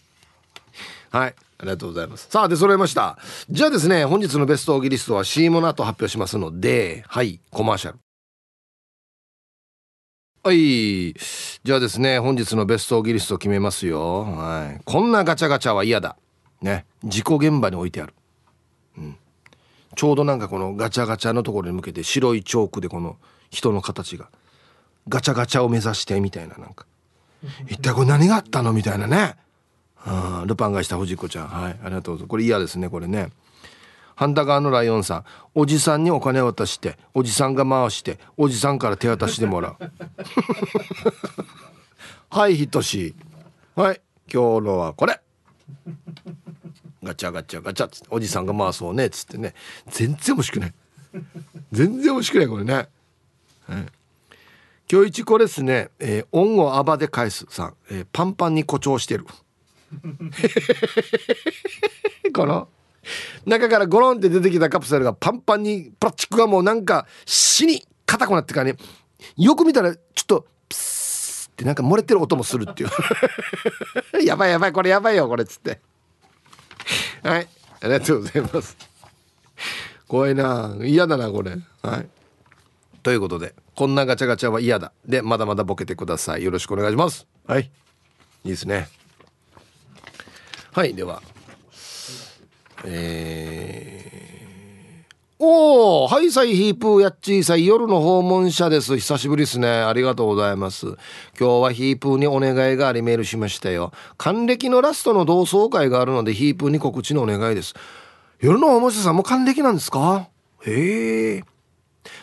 [1.11, 2.29] はいありがとうございます。
[2.29, 3.19] さあで揃いました。
[3.49, 7.99] じゃあですね本日のベストオギリストは CM の後発表しますのではいコマーシャル。
[10.43, 11.15] はい。
[11.15, 14.25] じゃあですね本日のベストオギリスト決めますよ。
[14.25, 14.83] はい。
[14.85, 16.17] こんなガチャガチャは嫌だ。
[16.61, 16.85] ね。
[17.05, 18.15] 事故現場に置いてある。
[18.99, 19.17] うん。
[19.95, 23.17] ちょうどなんかこのガチャガチャのところに向けて白いチョークでこの
[23.51, 24.29] 人の形が。
[25.09, 26.87] ガチャガチャを目指してみたいななんか。
[27.69, 28.73] 一体これ何があったの？
[28.73, 29.37] みたいなね。
[30.07, 31.49] あルパンがした藤子ちゃん。
[31.49, 31.79] はい。
[31.83, 32.29] ありがとうございます。
[32.29, 33.31] これ嫌ですねこれね。
[34.17, 35.25] 反対側のライオンさん
[35.55, 39.77] おじさんにお金を渡しておじさんが回しておじさんから手渡しでもらう。
[42.31, 43.15] はいひとし
[43.75, 44.01] はい。
[44.33, 45.21] 今日のはこれ。
[47.03, 49.55] ガチャガチャガチャっつっておじさんが回そうねっつってね。
[49.89, 50.75] 全然欲しくない。
[51.73, 52.89] 全然欲しくないこれね、はい。
[54.91, 59.27] 今日一これですね、えー、恩をあばで返すさん、えー、パンパンに誇張してる。
[62.35, 62.69] この
[63.47, 68.79] 中からゴロンって出てきたカプセルがパンパンにプラスチックがもうなんか死に硬くなってからね。
[69.37, 72.91] よく見たらちょっとプスってなんか漏れてる音もするっていう。
[74.25, 75.81] やばいやばいこれやばいよこれっつって。
[77.23, 77.49] はい。
[77.81, 78.77] ありがとうございます。
[80.07, 80.77] 怖いな。
[80.81, 81.57] 嫌だなこれ。
[81.83, 82.09] はい。
[83.05, 84.93] ということでこんなガチャガチャは嫌だ。
[85.07, 86.43] でまだまだボケてください。
[86.43, 87.27] よろしくお願いします。
[87.47, 87.71] はい。
[88.45, 88.89] いいですね。
[90.73, 91.23] はいでは。
[92.87, 98.97] えー、おおはいさいヒープーやっちーさい夜の訪問者です。
[98.97, 99.69] 久しぶりですね。
[99.69, 100.87] ありがとうございます。
[100.87, 100.97] 今
[101.37, 103.93] 日はヒープーにお願いがありメールしましたよ。
[104.17, 107.75] 還暦のラストの同窓会があるのでヒープーに告知のお願いです。
[108.41, 110.29] 夜の訪問者さんも還暦なんですか？
[110.67, 111.45] へえ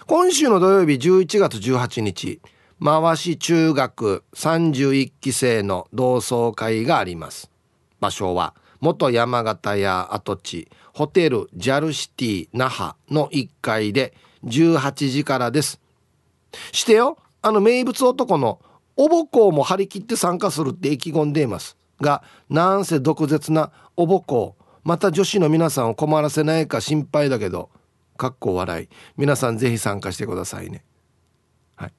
[0.07, 2.41] 今週の土曜日11月18日。
[2.83, 7.51] 回し中学31期生の同窓会があります。
[7.99, 14.15] 場所は元山形屋跡地ホテルジャルシティ那覇の1階で
[14.45, 15.79] 18時からです。
[16.71, 18.59] してよあの名物男の
[18.97, 21.77] おぼこうも張り切って参加するって意気込んでいます。
[22.01, 24.63] がなんせ毒舌なおぼこう。
[24.83, 27.69] また女子の皆さんを困らせないか心配だけど
[28.21, 28.87] かっこ笑い。
[29.17, 30.85] 皆さんぜひ参加してくださいね。
[31.75, 31.93] はい。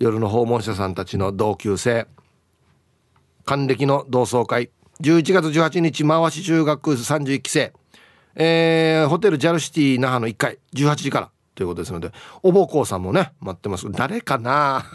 [0.00, 2.08] 夜の訪問者さんたちの同級生。
[3.44, 4.72] 還暦の同窓会。
[5.00, 7.72] 11月18日回し中学31期生。
[8.34, 10.58] えー、ホテルジャルシティ那覇の1階。
[10.74, 11.30] 18時から。
[11.54, 12.10] ということですので
[12.42, 13.88] おぼこうさんもね待ってます。
[13.92, 14.84] 誰かな？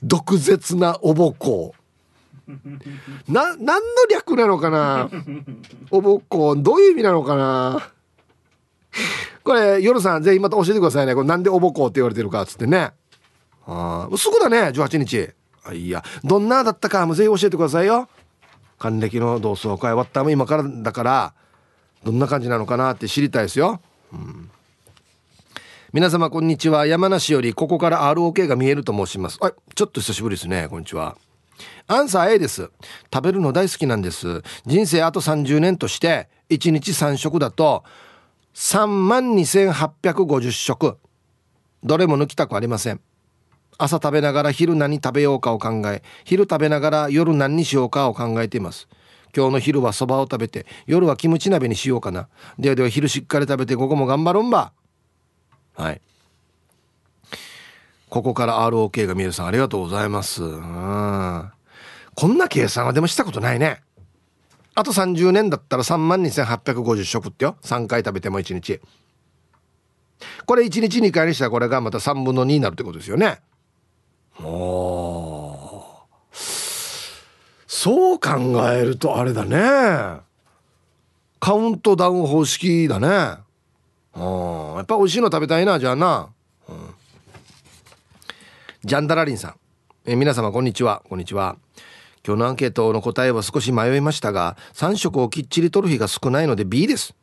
[0.00, 1.79] 毒舌なおぼこう。
[3.28, 3.80] な何の
[4.10, 5.10] 略なのかな？
[5.90, 7.90] おぼこうどういう意味なのかな？
[9.44, 11.14] これ夜さんぜひまた教えてくださいね。
[11.14, 12.92] これなんでおぼこうって言われてるかっつってね。
[13.66, 15.30] ああすぐだね18日。
[15.64, 18.08] あいやどんなだったかもぜひ教えてくださいよ。
[18.78, 21.34] 還暦の同窓会終わったも今からだから
[22.02, 23.78] どんな感じなのかなって知りたいですよ、
[24.10, 24.50] うん、
[25.92, 26.86] 皆様こんにちは。
[26.86, 29.38] 山梨よりここから ROK が見えると申します。
[29.42, 31.18] あちょっと久しぶりですねこんにちは
[31.86, 32.70] アンサー A です。
[33.12, 34.42] 食べるの大好きなんです。
[34.66, 37.84] 人生あと30年として1日3食だと
[38.54, 40.98] 3万2850食。
[41.82, 43.00] どれも抜きたくありません。
[43.78, 48.88] 朝食べながら昼何食べようかを考え昼食べながら夜何にしようかを考えています。
[49.34, 52.28] 今日の昼はそばを食べて夜はキムチ鍋にしようかな。
[52.58, 54.72] ではでは昼しっかり食べて午後も頑張ろんば。
[55.74, 56.00] はい。
[58.10, 60.42] ここから ROK が見えるさんありがとうございます。
[60.42, 61.50] うん。
[62.16, 63.82] こんな計算はでもしたことないね。
[64.74, 67.56] あと30年だったら32,850食ってよ。
[67.62, 68.80] 3回食べても1日。
[70.44, 73.40] これ1日2回にしたらこれがまた3分の2になるってことですよね。
[74.42, 75.56] お
[77.66, 78.30] そう考
[78.70, 80.20] えるとあれだね。
[81.38, 83.08] カウントダウン方式だね。
[84.14, 86.30] うんやっぱ美味しいの食べたいなじゃあな、
[88.82, 89.54] ジャンダラリンさん。
[90.06, 91.02] え皆様こんにちは。
[91.06, 91.58] こんにちは。
[92.26, 97.14] 今日のアンケートの答えは少し迷いましたが3食をきっちりとる日が少ないので B です。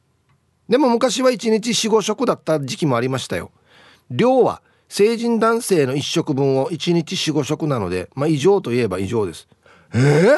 [0.70, 3.50] でも昔は1日45食だった時期もありましたよ。
[4.12, 9.48] 量は成人男性の1食分を1日45食なので、まあ、異常といえば異常です。
[9.96, 10.38] えー、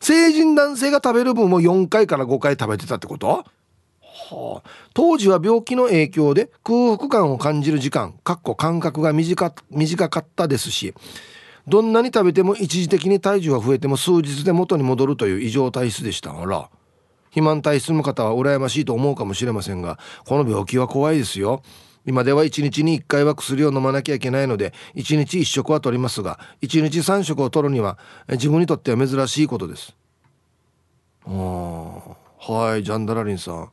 [0.00, 3.44] 成人男性が食べる分を4回から5回食べてたってこと？
[4.30, 10.94] はあ、当時は病気の影響で空腹感を感じる時間かっこ感覚が短短かったですし
[11.66, 16.68] どんなに食べても一時的に体重が増えても数日で元に戻るという異常体質でしたあら
[17.32, 21.62] 肥満体質の方は羨ましいと思うかもしれませんがこの病気は怖いですよ。
[22.04, 27.96] 今では1日に1回は薬を飲まなきゃいけないので1日1食は取りますが1日3食を取るには
[28.28, 29.94] 自分にとっては珍しいことです。
[31.24, 33.70] あはいジャンダラリンさん。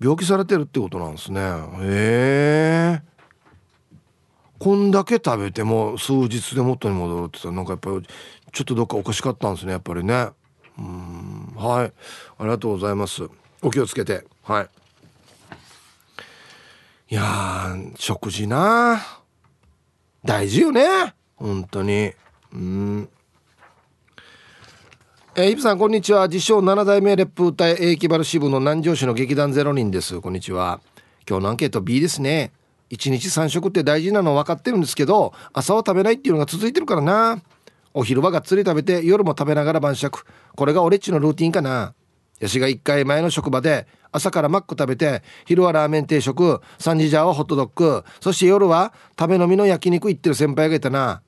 [0.00, 1.40] 病気されてるってことなんですね。
[1.80, 3.02] へえ
[4.58, 8.02] こんだけ食べても数日で元に戻るってさなんかやっぱり
[8.52, 10.30] ちょっとどっかおかしかったんですねやっぱりね。
[10.76, 11.54] うん。
[11.54, 11.92] はい。
[12.38, 13.28] ありがとうございます。
[13.62, 14.24] お気をつけて。
[14.42, 14.68] はい。
[17.10, 19.00] いや食事な
[20.24, 21.14] 大事よね。
[21.36, 22.12] 本当に。
[22.52, 23.08] うん。
[25.34, 26.28] えー、イブさんこんにちは。
[26.28, 30.20] 自称7代目烈風隊英気原支部の南城市の劇団ゼロ人です。
[30.20, 30.82] こんにちは。
[31.26, 32.52] 今日のアンケート B ですね。
[32.90, 37.40] 1日3食って大事なの分かってるんですけど朝は食べないっていうのが続いてるからな。
[37.94, 40.26] お昼はがっつり食べて夜も食べながら晩酌。
[40.54, 41.94] これが俺っちのルーティンかな。
[42.38, 51.22] ヤシが1回前の職場で朝からマック食べて昼はラーメン定食3時じゃはホットドッグそして夜は食べ飲みの焼肉行ってる先輩がいたな。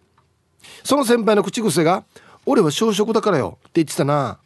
[0.83, 2.05] その先輩の口癖が
[2.47, 4.39] 「俺は小食だからよ」って言ってたな。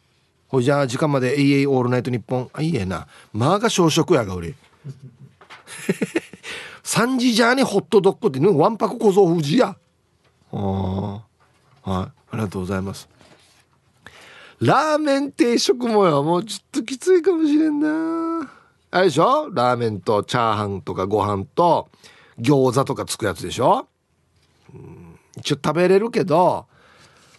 [0.47, 2.49] ほいじゃあ時間まで AA オールナイトニッポン。
[2.53, 3.07] あいいえな。
[3.33, 4.55] まあが小食やが俺。
[6.83, 9.75] 3時じゃあにホットドッグってわんぱく小僧富士や。
[10.51, 11.23] あはい。
[11.83, 13.07] ありがとうございます。
[14.59, 16.23] ラーメン定食もよ。
[16.23, 18.51] もうちょっときついかもしれんな。
[18.91, 19.49] あれでしょ？
[19.53, 21.89] ラーメンとチャーハンとかご飯と
[22.39, 23.87] 餃子とかつくやつでしょ、
[24.73, 26.65] うん、一応食べれるけど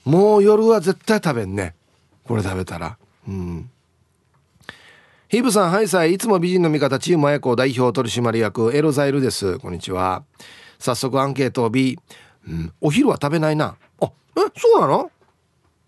[0.05, 1.75] もう夜は絶対食べんね。
[2.27, 2.97] これ食べたら。
[3.29, 3.71] うん。
[5.29, 9.59] ヒブさん、ハイサイ、いつも美人の味方、チーム綾子代表取締役、エロザイルです。
[9.59, 10.25] こんにちは。
[10.79, 11.99] 早速アンケートを B。
[12.49, 13.77] うん、お昼は食べないな。
[14.01, 14.11] あ、え、
[14.57, 15.11] そうなの？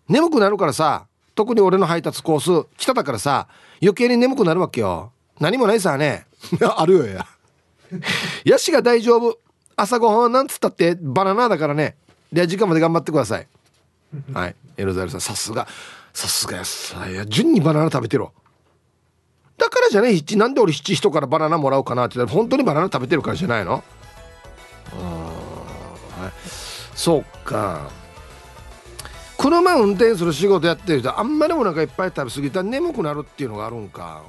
[0.09, 3.49] 眠くなるからさ、特に俺の配達コース北だからさ。
[3.81, 5.11] 余計に眠くなるわけよ。
[5.41, 6.27] 何もないさね。
[6.77, 7.27] あるよや。
[8.45, 9.39] ヤシが大丈夫。
[9.75, 11.97] 朝ごはんなんつったってバナナだからね。
[12.33, 13.49] では時間まで頑張ってください。
[14.33, 14.57] はい。
[14.77, 15.67] エロザイルさんさすが
[16.13, 18.33] さすがやさや順にバナナ食べてろ。
[19.59, 23.85] だからじゃね七なんで俺七人からバナナもらおうかなって言ったら本当にバナナ食べてるからじゃないの？
[24.95, 24.97] あ
[26.23, 26.33] はい、
[26.95, 27.91] そうか。
[29.39, 34.23] 車運転する仕事やってる人あんまりお腹いっぱい食べ過ぎたら眠くなるっていうのがあるんか。